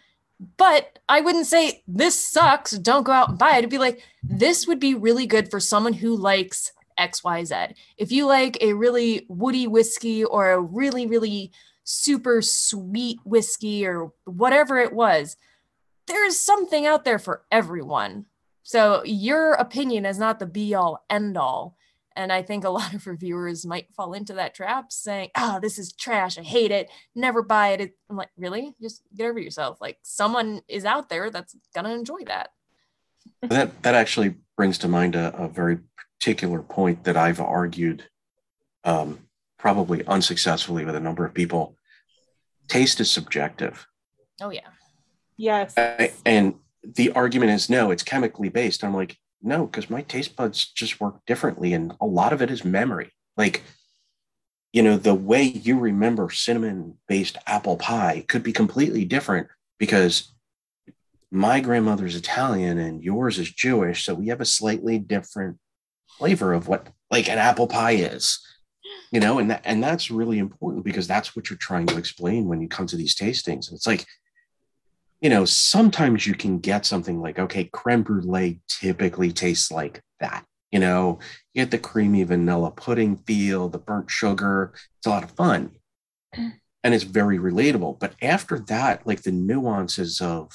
[0.58, 2.72] but I wouldn't say this sucks.
[2.72, 3.60] Don't go out and buy it.
[3.60, 7.76] It'd be like this would be really good for someone who likes XYZ.
[7.98, 11.52] If you like a really woody whiskey or a really, really
[11.86, 15.38] super sweet whiskey or whatever it was,
[16.08, 18.26] there's something out there for everyone.
[18.64, 21.75] So your opinion is not the be all end all.
[22.16, 25.78] And I think a lot of reviewers might fall into that trap saying, oh, this
[25.78, 26.38] is trash.
[26.38, 26.90] I hate it.
[27.16, 27.82] Never buy it.
[27.82, 28.74] It- I'm like, really?
[28.82, 29.80] Just get over yourself.
[29.82, 32.50] Like someone is out there that's going to enjoy that.
[33.42, 35.80] that that actually brings to mind a, a very
[36.20, 38.06] particular point that I've argued,
[38.84, 39.20] um,
[39.58, 41.76] probably unsuccessfully with a number of people.
[42.68, 43.88] Taste is subjective,
[44.42, 44.68] Oh, yeah.
[45.38, 45.74] Yes.
[45.78, 48.84] I- and the argument is no, it's chemically based.
[48.84, 52.52] I'm like, no, because my taste buds just work differently, and a lot of it
[52.52, 53.12] is memory.
[53.38, 53.64] Like,
[54.74, 60.34] you know, the way you remember cinnamon-based apple pie could be completely different because
[61.32, 65.58] my grandmother's Italian and yours is Jewish, so we have a slightly different
[66.18, 68.40] flavor of what like an apple pie is.
[69.12, 72.48] You know, and that and that's really important because that's what you're trying to explain
[72.48, 73.68] when you come to these tastings.
[73.68, 74.06] And It's like,
[75.26, 80.46] you know, sometimes you can get something like, okay, creme brulee typically tastes like that.
[80.72, 81.18] You know,
[81.52, 84.76] you get the creamy vanilla pudding feel, the burnt sugar.
[84.76, 85.72] It's a lot of fun.
[86.84, 88.00] And it's very relatable.
[88.00, 90.52] But after that, like the nuances of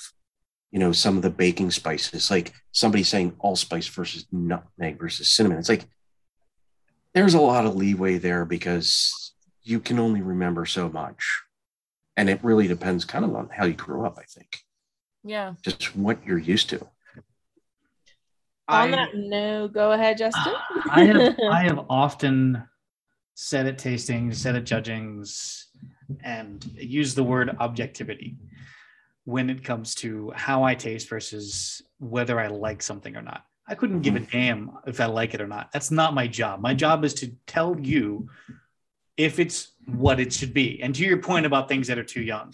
[0.71, 5.59] you know, some of the baking spices, like somebody saying allspice versus nutmeg versus cinnamon.
[5.59, 5.87] It's like
[7.15, 11.43] there's a lot of leeway there because you can only remember so much.
[12.17, 14.59] And it really depends kind of on how you grew up, I think,
[15.25, 15.55] Yeah.
[15.63, 16.81] just what you're used to.
[18.69, 20.55] On I- that no, go ahead, Justin.
[20.91, 22.63] I have I have often
[23.35, 25.69] said at tastings, said at judgings,
[26.23, 28.37] and used the word objectivity
[29.25, 33.45] when it comes to how I taste versus whether I like something or not.
[33.67, 34.39] I couldn't give a mm-hmm.
[34.39, 35.71] damn if I like it or not.
[35.73, 36.61] That's not my job.
[36.61, 38.29] My job is to tell you
[39.17, 40.81] if it's what it should be.
[40.83, 42.53] And to your point about things that are too young,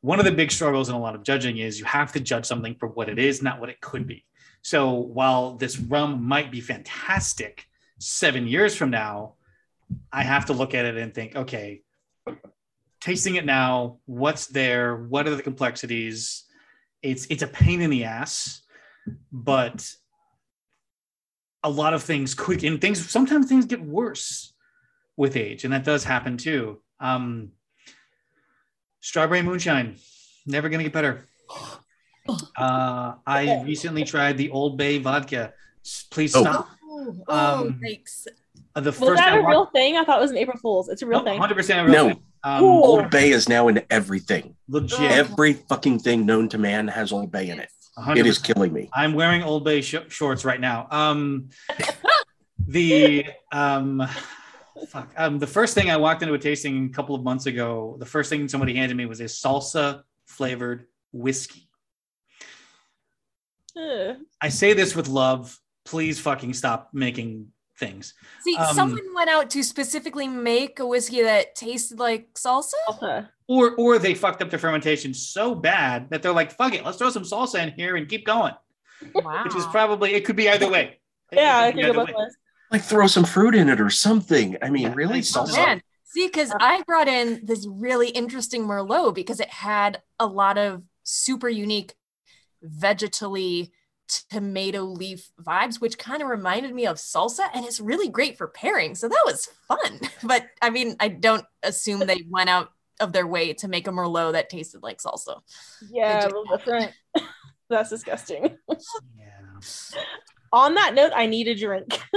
[0.00, 2.46] one of the big struggles in a lot of judging is you have to judge
[2.46, 4.24] something for what it is, not what it could be.
[4.62, 7.66] So while this rum might be fantastic
[7.98, 9.34] seven years from now,
[10.12, 11.82] I have to look at it and think, okay,
[13.00, 14.96] tasting it now, what's there?
[14.96, 16.44] What are the complexities?
[17.02, 18.62] It's it's a pain in the ass,
[19.32, 19.90] but
[21.62, 24.52] a lot of things quick and things sometimes things get worse
[25.18, 26.80] with age, and that does happen too.
[27.00, 27.50] Um,
[29.00, 29.96] strawberry moonshine,
[30.46, 31.26] never gonna get better.
[32.58, 35.54] Uh, I recently tried the Old Bay vodka.
[36.10, 36.42] Please Oh.
[36.42, 36.68] stop.
[36.86, 38.28] Oh, Um, thanks.
[38.76, 39.96] Uh, The Was first that a real walked- thing?
[39.96, 40.90] I thought it was an April Fool's.
[40.90, 41.38] It's a real Nope, thing.
[41.40, 42.08] 100% No.
[42.10, 42.22] thing.
[42.44, 44.56] Um, Old Bay is now in everything.
[44.68, 45.00] legit.
[45.10, 47.70] Every fucking thing known to man has Old Bay in it.
[47.96, 48.18] 100%.
[48.18, 48.90] It is killing me.
[48.92, 50.86] I'm wearing Old Bay sh- shorts right now.
[50.90, 51.48] Um,
[52.58, 54.06] the um,
[54.86, 55.12] fuck.
[55.16, 58.06] Um, the first thing I walked into a tasting a couple of months ago, the
[58.06, 61.68] first thing somebody handed me was a salsa flavored whiskey.
[63.76, 64.16] Ugh.
[64.40, 65.58] I say this with love.
[65.84, 67.48] Please fucking stop making
[67.78, 68.14] things.
[68.42, 72.72] See, um, someone went out to specifically make a whiskey that tasted like salsa.
[72.88, 73.28] Salsa.
[73.46, 76.98] Or or they fucked up the fermentation so bad that they're like, fuck it, let's
[76.98, 78.52] throw some salsa in here and keep going.
[79.14, 79.44] Wow.
[79.44, 80.98] Which is probably it could be either way.
[81.30, 82.14] It Yeah, I think it either both way.
[82.16, 82.36] ways.
[82.70, 84.56] Like throw some fruit in it or something.
[84.62, 85.52] I mean, really, I- Oh, salsa.
[85.56, 85.82] man.
[86.04, 90.82] See, because I brought in this really interesting Merlot because it had a lot of
[91.04, 91.94] super unique
[92.64, 93.70] vegetally
[94.30, 97.48] tomato leaf vibes, which kind of reminded me of salsa.
[97.54, 98.94] And it's really great for pairing.
[98.94, 100.00] So that was fun.
[100.22, 103.90] But I mean, I don't assume they went out of their way to make a
[103.90, 105.40] Merlot that tasted like salsa.
[105.90, 106.92] Yeah, a little different.
[107.68, 108.56] That's disgusting.
[109.16, 109.60] Yeah.
[110.52, 112.00] On that note, I need a drink.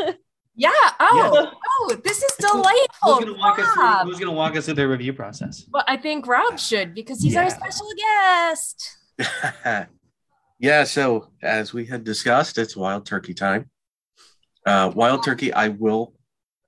[0.61, 0.69] Yeah.
[0.99, 3.19] Oh, oh, this is Who's delightful.
[3.19, 4.05] gonna walk us through, Rob.
[4.05, 5.65] who's gonna walk us through the review process?
[5.73, 8.97] Well, I think Rob should because he's our special guest.
[10.59, 13.71] yeah, so as we had discussed, it's wild turkey time.
[14.63, 16.13] Uh, wild turkey, I will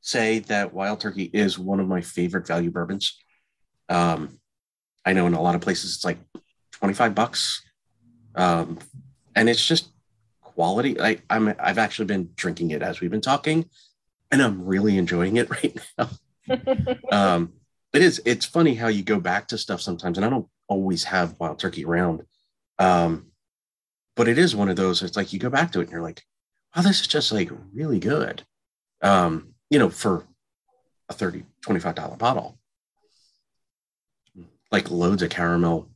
[0.01, 3.15] say that wild turkey is one of my favorite value bourbons.
[3.89, 4.39] Um,
[5.05, 6.17] I know in a lot of places it's like
[6.71, 7.61] 25 bucks.
[8.33, 8.79] Um,
[9.35, 9.92] and it's just
[10.53, 10.95] quality.
[10.95, 13.69] Like I'm I've actually been drinking it as we've been talking,
[14.31, 16.09] and I'm really enjoying it right now.
[17.11, 17.53] um,
[17.93, 21.03] it is it's funny how you go back to stuff sometimes and i don't always
[21.03, 22.23] have wild turkey around
[22.79, 23.27] um,
[24.15, 26.01] but it is one of those it's like you go back to it and you're
[26.01, 26.23] like
[26.75, 28.43] wow this is just like really good
[29.01, 30.25] um, you know for
[31.09, 32.57] a 30 25 dollar bottle
[34.71, 35.89] like loads of caramel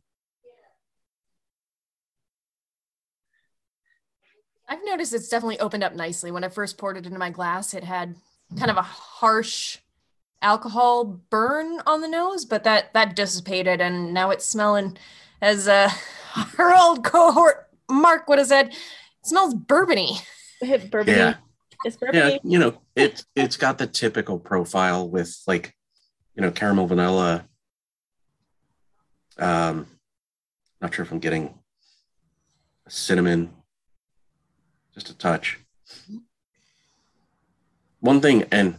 [4.68, 6.32] I've noticed it's definitely opened up nicely.
[6.32, 8.16] When I first poured it into my glass, it had
[8.58, 9.78] kind of a harsh
[10.42, 14.98] alcohol burn on the nose, but that that dissipated, and now it's smelling,
[15.42, 15.90] as uh,
[16.58, 18.76] our old cohort Mark would have said, it
[19.24, 20.20] smells bourbony.
[20.60, 21.16] Hit bourbon.
[21.16, 21.36] yeah
[21.86, 22.16] It's bourbon.
[22.16, 25.74] yeah you know it it's got the typical profile with like
[26.36, 27.46] you know caramel vanilla
[29.38, 29.86] um
[30.82, 31.54] not sure if i'm getting
[32.88, 33.52] cinnamon
[34.98, 35.60] just a touch
[38.00, 38.76] one thing and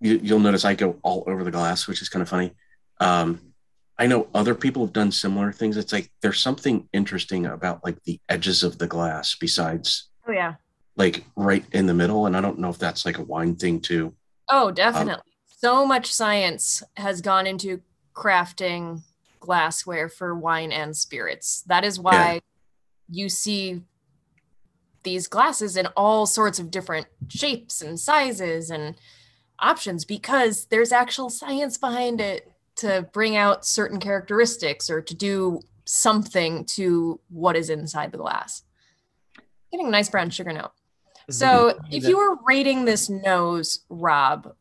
[0.00, 2.52] you, you'll notice i go all over the glass which is kind of funny
[3.00, 3.40] um
[3.98, 8.02] i know other people have done similar things it's like there's something interesting about like
[8.04, 10.54] the edges of the glass besides Oh yeah.
[10.94, 12.26] like right in the middle.
[12.26, 14.14] And I don't know if that's like a wine thing too.
[14.48, 15.32] Oh, definitely.
[15.48, 17.80] so much science has gone into
[18.14, 19.00] crafting
[19.40, 21.62] glassware for wine and spirits.
[21.66, 22.40] That is why
[23.10, 23.82] you see
[25.02, 28.96] these glasses in all sorts of different shapes and sizes and
[29.58, 35.60] options because there's actual science behind it to bring out certain characteristics or to do
[35.84, 38.62] something to what is inside the glass.
[39.70, 40.72] Getting a nice brown sugar note.
[41.30, 44.54] So, if you were rating this nose, Rob,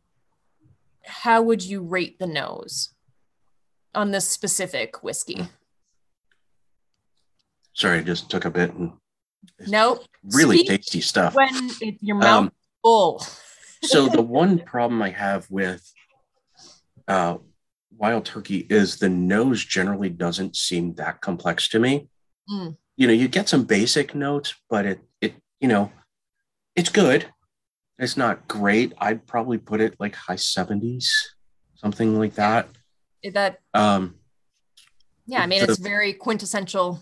[1.03, 2.91] how would you rate the nose
[3.95, 5.47] on this specific whiskey?
[7.73, 8.93] Sorry, I just took a bit and
[9.67, 10.05] Nope.
[10.23, 11.33] really Speak tasty stuff.
[11.35, 11.49] When
[11.81, 12.51] it's your mouth Um,
[12.83, 13.25] full.
[13.83, 15.87] so the one problem I have with
[17.07, 17.37] uh,
[17.97, 22.07] wild turkey is the nose generally doesn't seem that complex to me.
[22.49, 22.77] Mm.
[22.97, 25.91] You know, you get some basic notes, but it it you know,
[26.75, 27.27] it's good.
[27.99, 28.93] It's not great.
[28.99, 31.35] I'd probably put it like high seventies,
[31.75, 32.67] something like that.
[33.33, 34.15] That Um,
[35.27, 36.99] yeah, I mean The- it's very quintessential,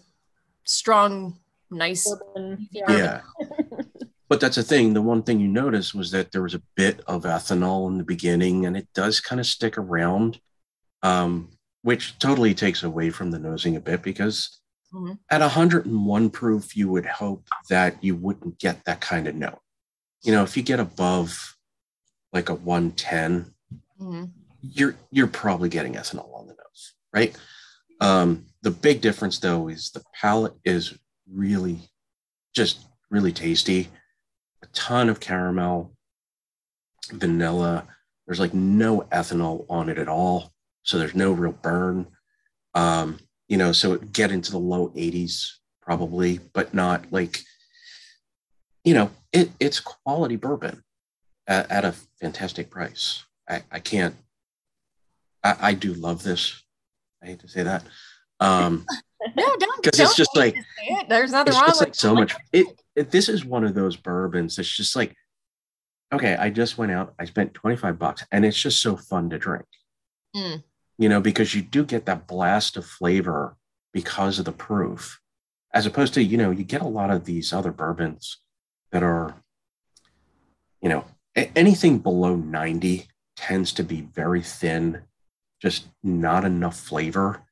[0.66, 1.40] strong,
[1.72, 2.08] nice.
[2.10, 2.68] Bourbon.
[2.72, 2.84] Yeah.
[2.90, 3.22] yeah.
[4.30, 4.94] but that's the thing.
[4.94, 8.04] The one thing you notice was that there was a bit of ethanol in the
[8.04, 10.40] beginning, and it does kind of stick around,
[11.04, 11.50] um,
[11.82, 14.60] which totally takes away from the nosing a bit because
[14.94, 15.20] Mhm.
[15.30, 19.60] at 101 proof, you would hope that you wouldn't get that kind of note.
[20.24, 21.56] You know, if you get above
[22.34, 23.54] like a 110,
[24.00, 24.32] Mhm.
[24.62, 27.36] you're you're probably getting ethanol on the nose, right?
[28.02, 30.98] Um, the big difference though is the palate is
[31.32, 31.80] really
[32.56, 33.90] just really tasty.
[34.62, 35.96] A ton of caramel,
[37.12, 37.88] vanilla.
[38.26, 40.52] There's like no ethanol on it at all,
[40.84, 42.08] so there's no real burn.
[42.76, 45.48] Um, you know, so it get into the low 80s
[45.82, 47.42] probably, but not like,
[48.84, 50.84] you know, it it's quality bourbon
[51.48, 53.24] at, at a fantastic price.
[53.50, 54.16] I, I can't
[55.44, 56.62] I, I do love this.
[57.24, 57.84] I hate to say that.
[58.40, 58.86] Um,
[59.36, 59.84] No, don't.
[59.84, 61.10] 'Cause it's just like- it.
[61.10, 62.36] there's nothing it's wrong just with like so much.
[62.54, 65.14] It, it this is one of those bourbons that's just like,
[66.14, 69.38] okay, I just went out, I spent 25 bucks, and it's just so fun to
[69.38, 69.66] drink.
[70.34, 70.64] Mm.
[70.98, 73.58] You know, because you do get that blast of flavor
[73.94, 75.20] because of the proof,
[75.74, 78.38] as opposed to, you know, you get a lot of these other bourbons
[78.94, 79.36] that are,
[80.82, 81.04] you know,
[81.36, 85.02] a- anything below 90 tends to be very thin,
[85.62, 87.44] just not enough flavor.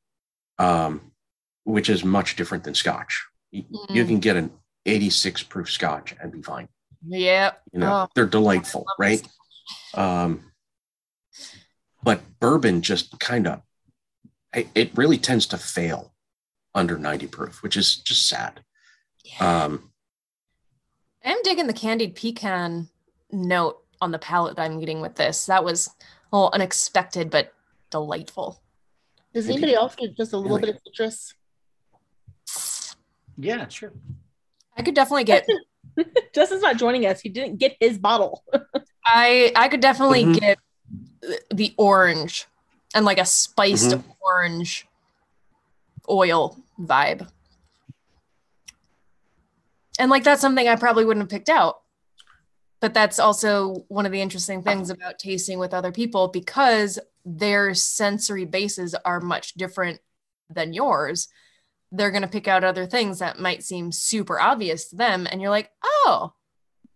[0.59, 1.11] Um,
[1.63, 3.25] which is much different than scotch.
[3.51, 4.07] You, you Mm.
[4.07, 4.51] can get an
[4.85, 6.67] 86 proof scotch and be fine.
[7.05, 9.21] Yeah, You know, Oh, they're delightful, right?
[9.93, 10.51] Um,
[12.03, 13.61] but bourbon just kind of,
[14.55, 16.13] it, it really tends to fail
[16.73, 18.61] under 90 proof, which is just sad.
[19.39, 19.91] Um,
[21.23, 22.87] I'm digging the candied pecan
[23.31, 25.45] note on the palate that I'm getting with this.
[25.47, 25.89] That was
[26.31, 27.53] a little unexpected, but
[27.89, 28.61] delightful.
[29.37, 31.35] Does anybody else get just a little bit of citrus?
[33.37, 33.93] Yeah, sure.
[34.75, 35.45] I could definitely get
[36.33, 37.21] Justin's not joining us.
[37.21, 38.43] He didn't get his bottle.
[39.05, 40.39] I I could definitely Mhm.
[40.39, 40.57] get
[41.53, 42.47] the orange
[42.95, 44.03] and like a spiced Mhm.
[44.21, 44.87] orange
[46.09, 47.29] oil vibe.
[49.99, 51.81] And like that's something I probably wouldn't have picked out.
[52.79, 56.97] But that's also one of the interesting things about tasting with other people because
[57.27, 59.99] their sensory bases are much different
[60.49, 61.27] than yours.
[61.91, 65.41] They're going to pick out other things that might seem super obvious to them and
[65.41, 66.33] you're like, "Oh,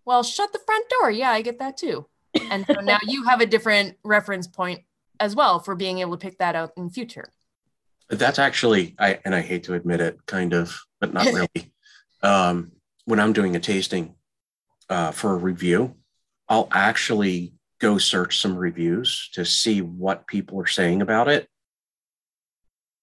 [0.06, 1.12] well, shut the front door.
[1.12, 2.08] Yeah, I get that too."
[2.50, 4.82] And so now you have a different reference point
[5.20, 7.34] as well for being able to pick that out in future.
[8.10, 11.74] That's actually, I and I hate to admit it, kind of, but not really.
[12.24, 12.72] um,
[13.04, 14.16] when I'm doing a tasting
[14.90, 15.96] uh, for a review,
[16.48, 21.50] I'll actually go search some reviews to see what people are saying about it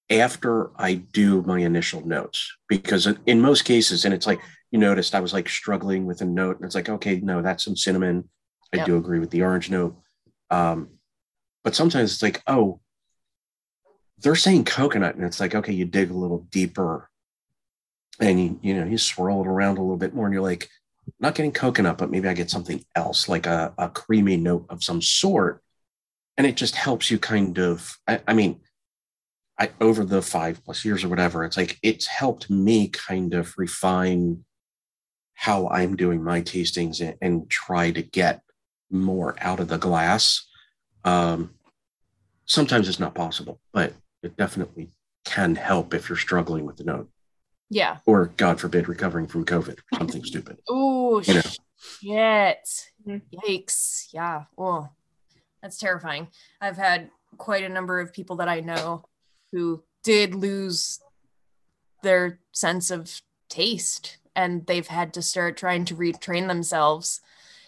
[0.09, 2.57] after I do my initial notes.
[2.69, 6.25] Because in- most cases, and it's like you noticed, I was like struggling with a
[6.25, 8.29] note, and it's like, okay, no, that's some cinnamon.
[8.73, 8.87] I Yep.
[8.87, 9.97] do agree with the orange note.
[10.51, 10.91] Um,
[11.65, 12.81] but sometimes it's like, oh,
[14.21, 17.09] they're saying coconut and it's like okay you dig a little deeper
[18.21, 20.69] and you you know you swirl it around a little bit more and you're like
[21.21, 24.83] not getting coconut but maybe i get something else like a, a creamy note of
[24.83, 25.63] some sort.
[26.37, 28.61] And it just helps you kind of i, I mean
[29.59, 33.55] i over the five plus years or whatever it's like it's helped me kind of
[33.57, 34.45] refine
[35.35, 38.43] how i'm doing my tastings and, and try to get
[38.91, 40.47] more out of the glass.
[41.05, 41.55] Um
[42.47, 44.91] sometimes it's not possible but it definitely
[45.25, 47.11] can help if you're struggling with the note
[47.71, 47.99] Yeah.
[48.07, 51.41] or god forbid recovering from covid or something stupid Oh You know.
[51.41, 52.69] shit.
[53.07, 53.23] Mhm.
[53.47, 54.09] Yikes.
[54.13, 54.45] Yeah.
[54.59, 54.89] Oh,
[55.63, 56.29] that's terrifying.
[56.61, 59.05] I've had quite a number of people that I know
[59.53, 61.01] who did lose
[62.03, 67.21] their sense of taste and they've had to start trying to retrain themselves.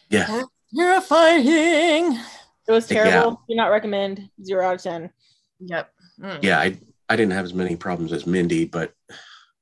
[0.09, 0.43] yeah
[0.77, 2.17] Terrifying.
[2.69, 3.05] It was Yeah.
[3.11, 3.43] terrible.
[3.49, 4.31] Do not recommend.
[4.45, 5.11] Zero out of ten.
[5.61, 5.93] Yep.
[6.21, 6.43] Mm.
[6.43, 6.77] yeah i
[7.09, 8.93] i didn't have as many problems as mindy but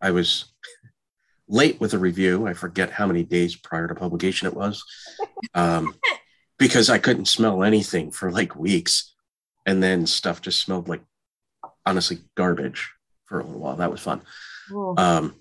[0.00, 0.46] i was
[1.48, 2.46] late with a review.
[2.46, 4.84] I forget how many days prior to publication it was
[5.54, 5.94] um
[6.58, 9.14] because i couldn't smell anything for like weeks.
[9.66, 11.02] And then stuff just smelled like
[11.84, 12.90] honestly garbage
[13.24, 13.76] for a little while.
[13.76, 14.22] That was fun.
[14.96, 15.36] Um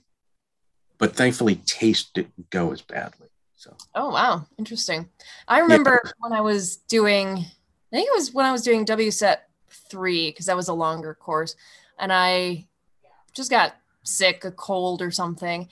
[0.98, 3.28] but thankfully taste didn't go as badly
[3.58, 3.76] so.
[3.96, 5.10] Oh wow, interesting.
[5.48, 9.38] I remember when I was doing, I think it was when I was doing WSET
[9.90, 11.56] three because that was a longer course,
[11.98, 12.68] and I
[13.34, 13.76] just got
[14.08, 15.70] sick, a cold or something,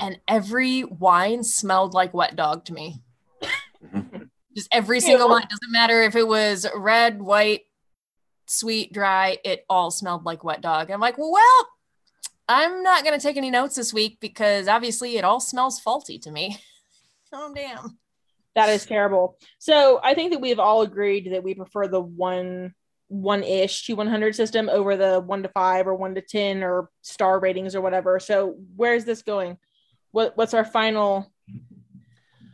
[0.00, 3.02] and every wine smelled like wet dog to me.
[4.56, 5.32] Just every single Ew.
[5.32, 7.62] wine doesn't matter if it was red, white,
[8.46, 9.38] sweet, dry.
[9.44, 10.90] It all smelled like wet dog.
[10.90, 11.68] I'm like, well,
[12.48, 16.30] I'm not gonna take any notes this week because obviously it all smells faulty to
[16.30, 16.58] me.
[17.34, 17.98] Oh damn.
[18.54, 19.38] That is terrible.
[19.58, 22.74] So I think that we have all agreed that we prefer the one
[23.12, 26.88] one ish to 100 system over the one to five or one to 10 or
[27.02, 28.18] star ratings or whatever.
[28.18, 29.58] So where's this going?
[30.12, 31.30] What what's our final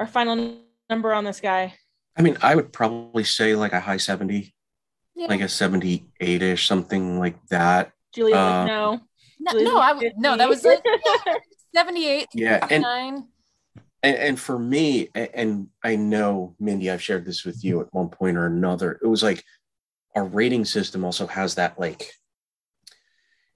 [0.00, 0.56] our final
[0.90, 1.74] number on this guy?
[2.16, 4.52] i mean i would probably say like a high 70
[5.14, 5.26] Yeah.
[5.28, 9.00] like a 78ish something like that Julia, Uh, no.
[9.38, 10.82] No, Julia, no, I w- no, that was like
[11.74, 13.24] 78, yeah and 9.
[14.02, 18.08] and, and for me and i know mindy i've shared this with you at one
[18.08, 19.44] point or another it was like
[20.18, 22.10] our rating system also has that like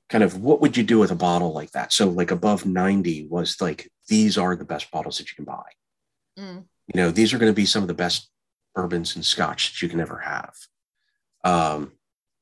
[0.08, 1.92] kind of what would you do with a bottle like that?
[1.92, 5.64] So like above 90 was like these are the best bottles that you can buy.
[6.38, 6.64] Mm.
[6.86, 8.30] you know these are going to be some of the best
[8.74, 10.54] bourbons and scotch that you can ever have.
[11.44, 11.92] Um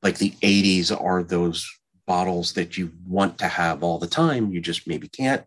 [0.03, 1.67] like the 80s are those
[2.05, 4.51] bottles that you want to have all the time.
[4.51, 5.43] You just maybe can't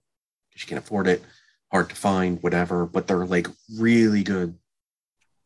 [0.49, 1.23] because you can't afford it.
[1.71, 2.87] Hard to find whatever.
[2.87, 3.47] But they're like
[3.79, 4.59] really good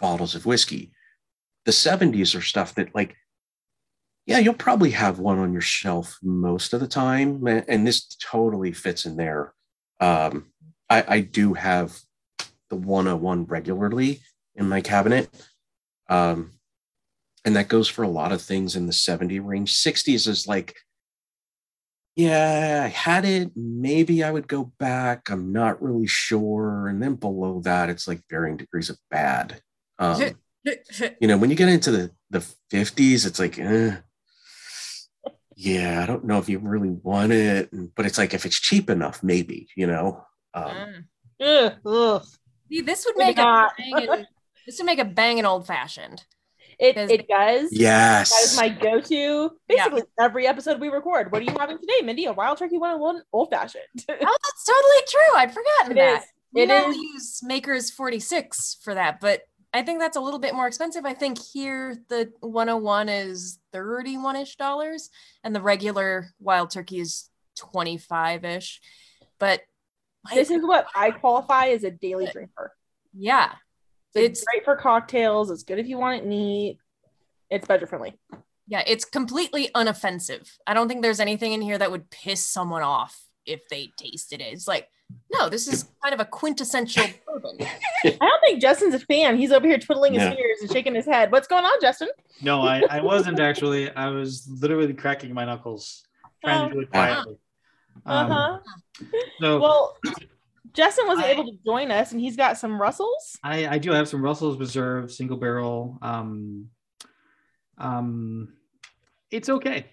[0.01, 0.93] bottles of whiskey
[1.69, 3.15] the 70s are stuff that like
[4.27, 8.73] yeah you'll probably have one on your shelf most of the time and this totally
[8.73, 9.53] fits in there
[10.01, 10.47] um
[10.89, 11.99] i i do have
[12.71, 14.21] the 101 regularly
[14.55, 15.29] in my cabinet.
[16.09, 16.53] Um,
[17.45, 19.75] and that goes for a lot of things in the 70 range.
[19.75, 20.77] 60s is like,
[22.17, 23.53] yeah, I had it.
[23.55, 25.31] Maybe I would go back.
[25.31, 26.89] I'm not really sure.
[26.89, 29.63] And then below that, it's like varying degrees of bad.
[30.01, 30.21] Um,
[31.21, 32.41] You know, when you get into the the
[32.71, 33.97] fifties, it's like, eh,
[35.57, 38.89] yeah, I don't know if you really want it, but it's like if it's cheap
[38.91, 39.69] enough, maybe.
[39.77, 41.07] You know, um,
[41.41, 42.25] Ugh, ugh.
[42.71, 43.73] See, this would make a not.
[43.79, 44.27] banging,
[44.67, 46.25] this would make a banging old fashioned.
[46.79, 47.71] It, it does.
[47.73, 49.51] yes, That is my go-to.
[49.69, 49.89] Yeah.
[49.89, 51.33] Basically, every episode we record.
[51.33, 52.27] What are you having today, Mindy?
[52.27, 53.83] A wild turkey one old fashioned.
[53.97, 55.39] Oh, that's totally true.
[55.39, 56.23] I'd forgotten It that.
[56.23, 56.29] is.
[56.53, 57.03] We It normally is.
[57.15, 59.41] use Maker's 46 for that, but
[59.73, 61.05] I think that's a little bit more expensive.
[61.05, 65.11] I think here the 101 is 31 ish dollars,
[65.45, 68.81] and the regular wild turkey is 25 ish.
[69.39, 69.63] But
[70.35, 72.73] this is what I qualify as a daily drinker.
[73.13, 73.53] yeah,
[74.15, 75.51] It's It's- great for cocktails.
[75.51, 76.79] It's good if you want it neat.
[77.51, 78.19] It's budget friendly.
[78.67, 80.51] yeah, it's completely unoffensive.
[80.67, 84.41] I don't think there's anything in here that would piss someone off if they tasted
[84.43, 84.53] it.
[84.53, 84.89] It's like,
[85.33, 87.59] no, this is kind of a quintessential bourbon.
[87.61, 89.37] I don't think Justin's a fan.
[89.37, 90.31] He's over here twiddling his No.
[90.31, 91.31] fingers and shaking his head.
[91.33, 92.09] What's going on, Justin?
[92.43, 93.91] No, I, I wasn't actually.
[93.91, 96.05] I was literally cracking my knuckles,
[96.45, 97.37] trying to do it quietly.
[98.07, 98.59] Uh Um, huh.
[99.41, 99.97] so well,
[100.73, 103.39] Justin wasn't I- able to join us, and he's got some Russells.
[103.43, 105.99] I, I do have some Russell's Reserve single barrel.
[106.03, 106.69] Um,
[107.77, 108.53] um,
[109.31, 109.87] it's okay.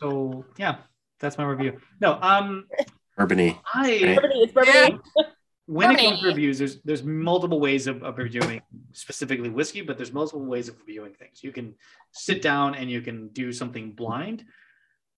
[0.00, 0.76] So yeah,
[1.18, 1.78] that's my review.
[2.00, 2.66] No, um,
[3.26, 3.58] Urbany.
[3.74, 5.00] I Bourbon, it's bourbon.
[5.66, 8.62] when it comes to reviews, there's there's multiple ways of, of reviewing
[8.92, 11.42] specifically whiskey, but there's multiple ways of reviewing things.
[11.42, 11.74] You can
[12.12, 14.44] sit down and you can do something blind.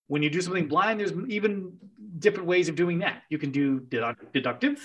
[0.06, 1.72] When you do something blind, there's even
[2.18, 3.22] different ways of doing that.
[3.30, 4.78] You can do deduct- deductive,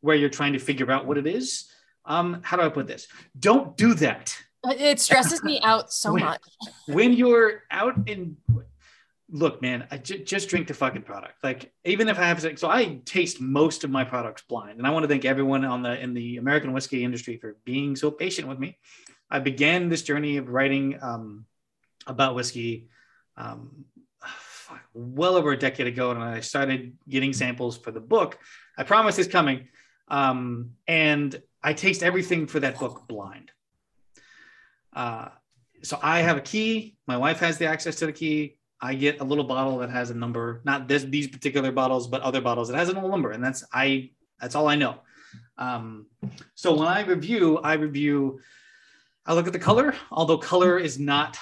[0.00, 1.68] where you're trying to figure out what it is.
[2.04, 3.08] Um, how do I put this?
[3.38, 6.22] Don't do that It stresses me out so Wait.
[6.22, 6.42] much.
[6.86, 8.36] when you're out in
[9.30, 11.42] look man I just drink the fucking product.
[11.42, 14.78] Like even if i have so i taste most of my products blind.
[14.78, 17.96] And i want to thank everyone on the in the american whiskey industry for being
[17.96, 18.78] so patient with me.
[19.30, 21.46] I began this journey of writing um,
[22.06, 22.88] about whiskey
[23.36, 23.86] um,
[24.92, 26.10] well over a decade ago.
[26.10, 28.38] And i started getting samples for the book.
[28.76, 29.68] I promise it's coming.
[30.08, 33.50] Um, and i taste everything for that book blind.
[34.94, 35.28] Uh,
[35.82, 36.96] so I have a key.
[37.06, 38.56] My wife has the access to the key.
[38.80, 42.22] I get a little bottle that has a number, not this these particular bottles, but
[42.22, 42.70] other bottles.
[42.70, 44.10] It has a little number, and that's I.
[44.40, 44.96] That's all I know.
[45.58, 46.06] Um,
[46.54, 48.40] so when I review, I review.
[49.26, 51.38] I look at the color, although color is not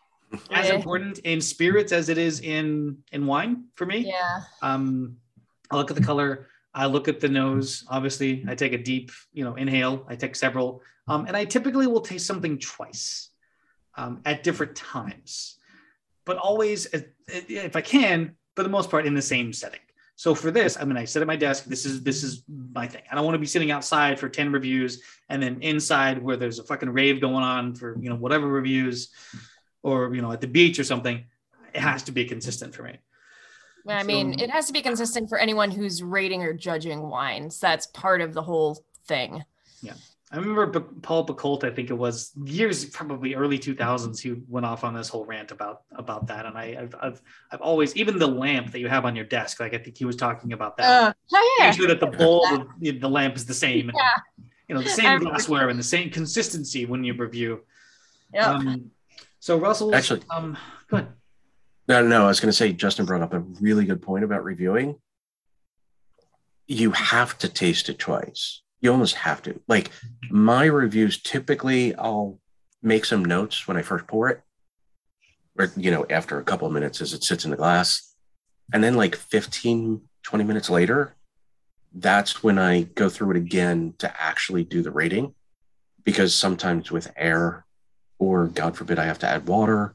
[0.50, 3.98] as important in spirits as it is in in wine for me.
[4.08, 4.40] Yeah.
[4.62, 5.16] Um,
[5.70, 6.48] I look at the color.
[6.74, 7.84] I look at the nose.
[7.88, 10.04] Obviously, I take a deep, you know, inhale.
[10.08, 13.30] I take several, um, and I typically will taste something twice
[13.96, 15.56] um, at different times,
[16.24, 19.80] but always, uh, if I can, for the most part, in the same setting.
[20.16, 21.64] So for this, I mean, I sit at my desk.
[21.64, 23.02] This is this is my thing.
[23.10, 26.58] I don't want to be sitting outside for ten reviews and then inside where there's
[26.58, 29.10] a fucking rave going on for you know whatever reviews,
[29.82, 31.24] or you know at the beach or something.
[31.74, 32.98] It has to be consistent for me.
[33.88, 37.58] I mean, So- it has to be consistent for anyone who's rating or judging wines.
[37.58, 39.42] That's part of the whole thing.
[40.32, 44.64] I remember B- Paul Pacult, I think it was years, probably early 2000s, he went
[44.64, 46.46] off on this whole rant about about that.
[46.46, 49.60] And I, I've, I've, I've always, even the lamp that you have on your desk,
[49.60, 50.84] like I think he was talking about that.
[50.86, 53.90] Uh, oh, Make sure that the bowl, of the, the lamp is the same.
[53.90, 54.10] and, Yeah.
[54.68, 57.60] You know, the same glassware and the same consistency when you review.
[58.32, 58.46] Yep.
[58.46, 58.90] Um,
[59.38, 60.56] so Russell, Actually- um,
[60.88, 61.12] go ahead.
[61.88, 64.44] No, no, I was going to say Justin brought up a really good point about
[64.44, 64.96] reviewing.
[66.66, 68.62] You have to taste it twice.
[68.82, 69.58] You almost have to.
[69.66, 69.90] Like
[70.30, 72.38] my reviews, typically I'll
[72.82, 74.42] make some notes when I first pour it,
[75.58, 78.14] or, you know, after a couple of minutes as it sits in the glass.
[78.74, 81.14] And then like 15, 20 minutes later,
[81.94, 85.34] that's when I go through it again to actually do the rating.
[86.04, 87.64] Because sometimes with air,
[88.18, 89.94] or God forbid, I have to add water,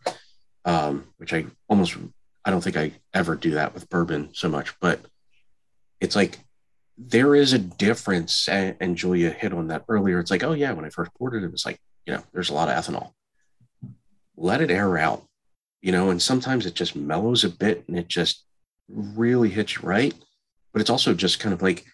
[0.64, 1.98] um, which I almost
[2.48, 5.02] I don't think I ever do that with bourbon so much, but
[6.00, 6.40] it's like
[6.98, 8.48] there is a difference.
[8.48, 10.20] And, and Julia hit on that earlier.
[10.20, 12.50] It's like, oh yeah, when I first poured it, it was like, you know, there's
[12.50, 13.12] a lot of ethanol.
[14.36, 15.24] Let it air out,
[15.82, 18.44] you know, and sometimes it just mellows a bit and it just
[18.88, 20.14] really hits you right.
[20.74, 21.86] But it's also just kind of like,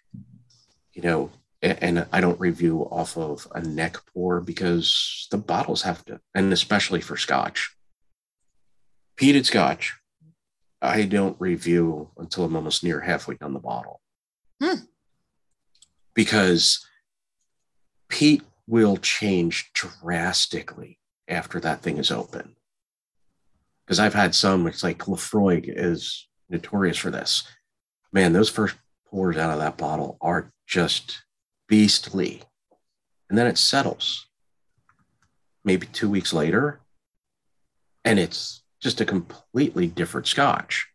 [0.94, 1.32] you know,
[1.62, 6.52] and I don't review off of a neck pour because the bottles have to, and
[6.52, 7.74] especially for scotch,
[9.18, 9.96] peated scotch,
[10.82, 14.02] I don't review until I'm almost near halfway down the bottle.
[14.62, 14.84] Hmm.
[16.14, 16.86] Because
[18.10, 22.56] Peat will change drastically after that thing is open.
[23.86, 27.44] Because I've had some, it's like Laphroaig is notorious for this.
[28.12, 28.76] Man, those first
[29.08, 31.24] pours out of that bottle are just
[31.68, 32.44] beastly.
[33.30, 34.28] And then it settles.
[35.64, 36.82] maybe two weeks later,
[38.04, 40.88] and it's just a completely different scotch.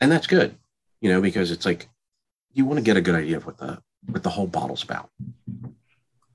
[0.00, 0.56] And that's good,
[1.00, 1.88] you know, because it's like
[2.52, 5.10] you want to get a good idea of what the what the whole bottle's about.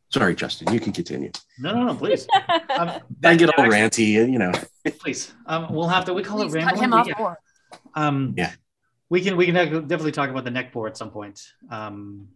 [0.10, 1.32] Sorry, Justin, you can continue.
[1.60, 2.28] No, no, no, please.
[2.78, 2.90] Um,
[3.24, 3.78] I get all actually-
[4.16, 4.52] ranty, you know.
[5.00, 5.34] Please.
[5.46, 6.14] Um, we'll have to.
[6.14, 7.14] We call Please it cut him off yeah.
[7.18, 7.38] more.
[7.96, 8.54] Um, Yeah.
[9.10, 11.42] We can we can definitely talk about the neck pour at some point.
[11.70, 12.30] Um,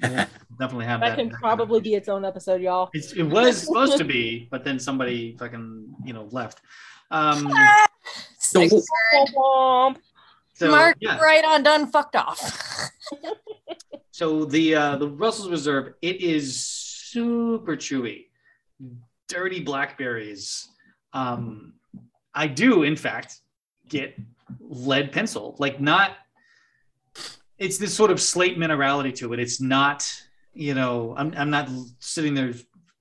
[0.00, 0.10] we'll
[0.60, 1.16] definitely have that.
[1.16, 2.88] That can probably be its own episode, y'all.
[2.94, 6.60] It's, it was supposed to be, but then somebody fucking you know left.
[7.10, 7.52] Um,
[8.38, 9.34] Sick Don't- bird.
[9.36, 9.96] Womp.
[10.54, 11.18] so Mark yeah.
[11.18, 12.90] right on done fucked off.
[14.20, 18.26] So the uh, the Russell's Reserve, it is super chewy,
[19.28, 20.68] dirty blackberries.
[21.14, 21.72] Um,
[22.34, 23.38] I do, in fact,
[23.88, 24.14] get
[24.60, 25.56] lead pencil.
[25.58, 26.18] Like not,
[27.56, 29.40] it's this sort of slate minerality to it.
[29.40, 30.06] It's not,
[30.52, 32.52] you know, I'm I'm not sitting there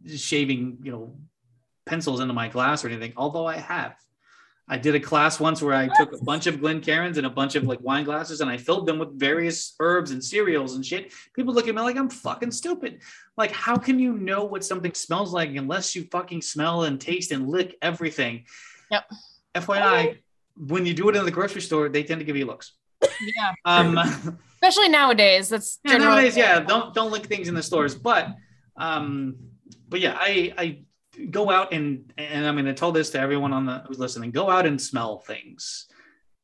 [0.07, 1.17] shaving, you know,
[1.85, 3.11] pencils into my glass or anything.
[3.17, 3.93] Although I have.
[4.71, 7.55] I did a class once where I took a bunch of Glencairns and a bunch
[7.55, 11.11] of like wine glasses and I filled them with various herbs and cereals and shit.
[11.35, 13.01] People look at me like I'm fucking stupid.
[13.35, 17.31] Like, how can you know what something smells like unless you fucking smell and taste
[17.31, 18.45] and lick everything?
[18.91, 19.09] Yep.
[19.55, 20.19] FYI,
[20.55, 22.73] when you do it in the grocery store, they tend to give you looks.
[23.01, 23.53] yeah.
[23.65, 23.97] Um,
[24.61, 25.49] Especially nowadays.
[25.49, 27.95] That's yeah, nowadays, yeah, don't don't lick things in the stores.
[27.95, 28.27] But
[28.75, 29.37] um,
[29.87, 30.79] but yeah, I I
[31.31, 34.31] go out and and I'm gonna tell this to everyone on the who's listening.
[34.31, 35.87] Go out and smell things.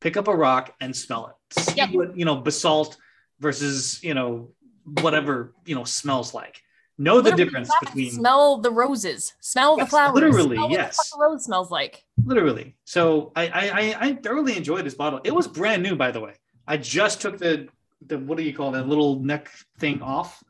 [0.00, 1.58] Pick up a rock and smell it.
[1.60, 1.90] See Yep.
[1.90, 2.96] what you know, basalt
[3.40, 4.50] versus you know
[4.84, 6.60] whatever you know smells like.
[6.98, 10.96] Know the difference between smell the roses, smell the Yes, flowers, literally, smell yes.
[10.96, 12.04] What the rose smells like.
[12.24, 12.74] literally.
[12.84, 15.20] So I, I I I thoroughly enjoyed this bottle.
[15.22, 16.34] It was brand new, by the way.
[16.66, 17.68] I just took the
[18.06, 20.42] the what do you call that little neck thing off,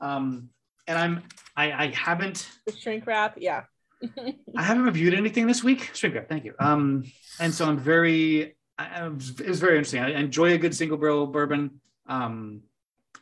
[0.00, 0.48] um,
[0.86, 1.22] and I'm
[1.60, 3.64] I I haven't The shrink wrap, yeah.
[4.56, 5.90] I haven't reviewed anything this week.
[5.94, 6.54] Shrink wrap, thank you.
[6.58, 7.04] Um,
[7.38, 10.00] and so I'm very I, I it was very interesting.
[10.02, 11.80] I enjoy a good single barrel bourbon.
[12.06, 12.62] Um,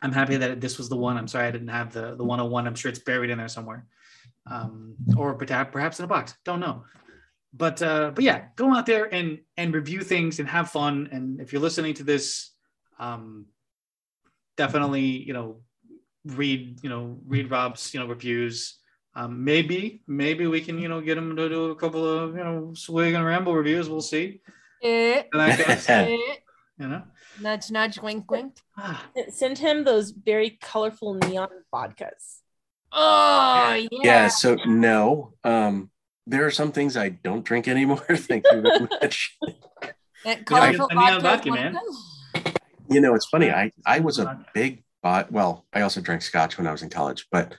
[0.01, 1.17] I'm happy that this was the one.
[1.17, 2.67] I'm sorry I didn't have the the 101.
[2.67, 3.85] I'm sure it's buried in there somewhere,
[4.49, 6.35] um, or perhaps in a box.
[6.45, 6.85] Don't know.
[7.53, 11.09] But uh, but yeah, go out there and and review things and have fun.
[11.11, 12.51] And if you're listening to this,
[12.99, 13.47] um,
[14.55, 15.61] definitely you know
[16.35, 18.77] read you know read Rob's you know reviews.
[19.15, 22.43] Um, maybe maybe we can you know get him to do a couple of you
[22.43, 23.89] know swig and ramble reviews.
[23.89, 24.41] We'll see.
[24.83, 26.07] Eh, And I guess, eh,
[26.77, 27.03] you know.
[27.41, 28.55] nudge, nudge, wink, wink.
[28.77, 32.39] Ah, Send him those very colorful neon vodkas.
[32.91, 33.87] Oh yeah.
[34.03, 35.33] Yeah, so no.
[35.43, 35.89] Um,
[36.25, 37.97] there are some things I don't drink anymore.
[38.29, 39.37] Thank you very much.
[40.23, 41.77] That colorful I need a vodka vodka, man.
[42.89, 43.51] You know, it's funny.
[43.51, 45.31] I I was a big bot.
[45.31, 47.55] Well, I also drank scotch when I was in college, but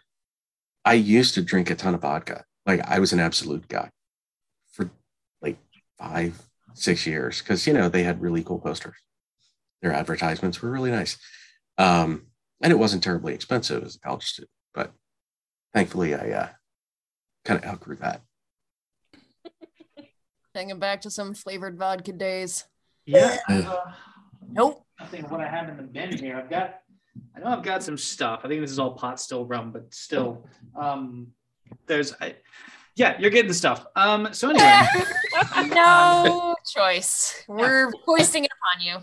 [0.84, 2.44] I used to drink a ton of vodka.
[2.66, 3.90] Like I was an Absolut guy
[4.72, 4.90] for
[5.42, 5.58] like
[5.98, 6.40] five,
[6.74, 8.96] six years because you know they had really cool posters.
[9.82, 11.16] Their advertisements were really nice,
[11.78, 12.26] um,
[12.62, 14.50] and it wasn't terribly expensive as a college student.
[14.74, 14.92] But
[15.72, 16.48] thankfully, I uh,
[17.44, 18.20] kind of outgrew that.
[20.54, 22.64] Thinking back to some flavored vodka days.
[23.06, 23.38] yeah.
[23.48, 23.92] Uh,
[24.52, 24.84] Nope.
[25.10, 26.36] think what I have in the bin here.
[26.36, 26.80] I've got
[27.36, 28.40] I know I've got some stuff.
[28.44, 30.46] I think this is all pot still rum, but still.
[30.78, 31.28] Um
[31.86, 32.36] there's I,
[32.96, 33.86] yeah, you're getting the stuff.
[33.96, 34.82] Um so anyway.
[35.74, 37.44] no choice.
[37.48, 38.96] We're foisting it upon you.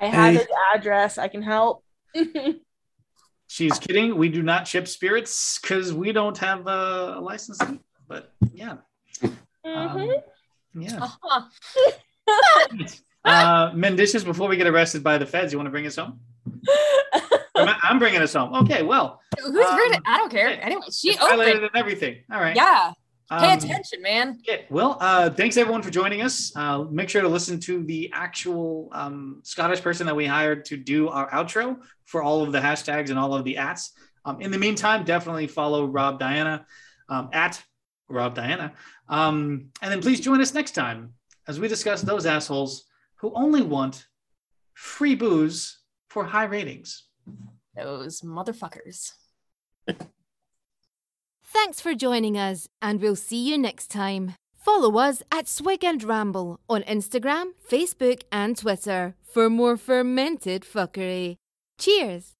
[0.00, 0.38] I have Hey.
[0.40, 1.18] his address.
[1.18, 1.84] I can help.
[3.46, 4.16] She's kidding.
[4.16, 7.60] We do not ship spirits because we don't have a, a license.
[8.08, 8.76] But yeah.
[9.64, 10.10] Um,
[10.74, 10.98] yeah.
[11.00, 11.42] Uh-huh.
[13.24, 16.20] Uh, Mendicious, before we get arrested by the feds, you want to bring us home?
[17.54, 18.54] I'm, bringing us home.
[18.64, 20.02] Okay, well, Who's Um?
[20.06, 20.48] I don't care.
[20.62, 21.70] Anyway, she opened.
[21.74, 22.22] everything.
[22.32, 22.56] All right.
[22.56, 22.92] Yeah.
[23.30, 24.38] Pay Um, attention, man.
[24.46, 24.66] Okay.
[24.70, 26.52] Well, uh, thanks everyone for joining us.
[26.54, 30.76] Uh, make sure to listen to the actual um, Scottish person that we hired to
[30.76, 33.92] do our outro for all of the hashtags and all of the ats.
[34.26, 36.66] Um, in the meantime, definitely follow Rob Diana
[37.08, 37.62] um, at
[38.08, 38.72] Rob Diana.
[39.08, 41.14] Um, and then please join us next time
[41.48, 42.84] as we discuss those assholes
[43.16, 44.06] who only want
[44.74, 45.78] free booze
[46.14, 47.02] for high ratings.
[47.76, 49.10] Those motherfuckers.
[51.44, 54.34] Thanks for joining us, and we'll see you next time.
[54.54, 61.36] Follow us at Swig and Ramble on Instagram, Facebook, and Twitter for more fermented fuckery.
[61.78, 62.33] Cheers!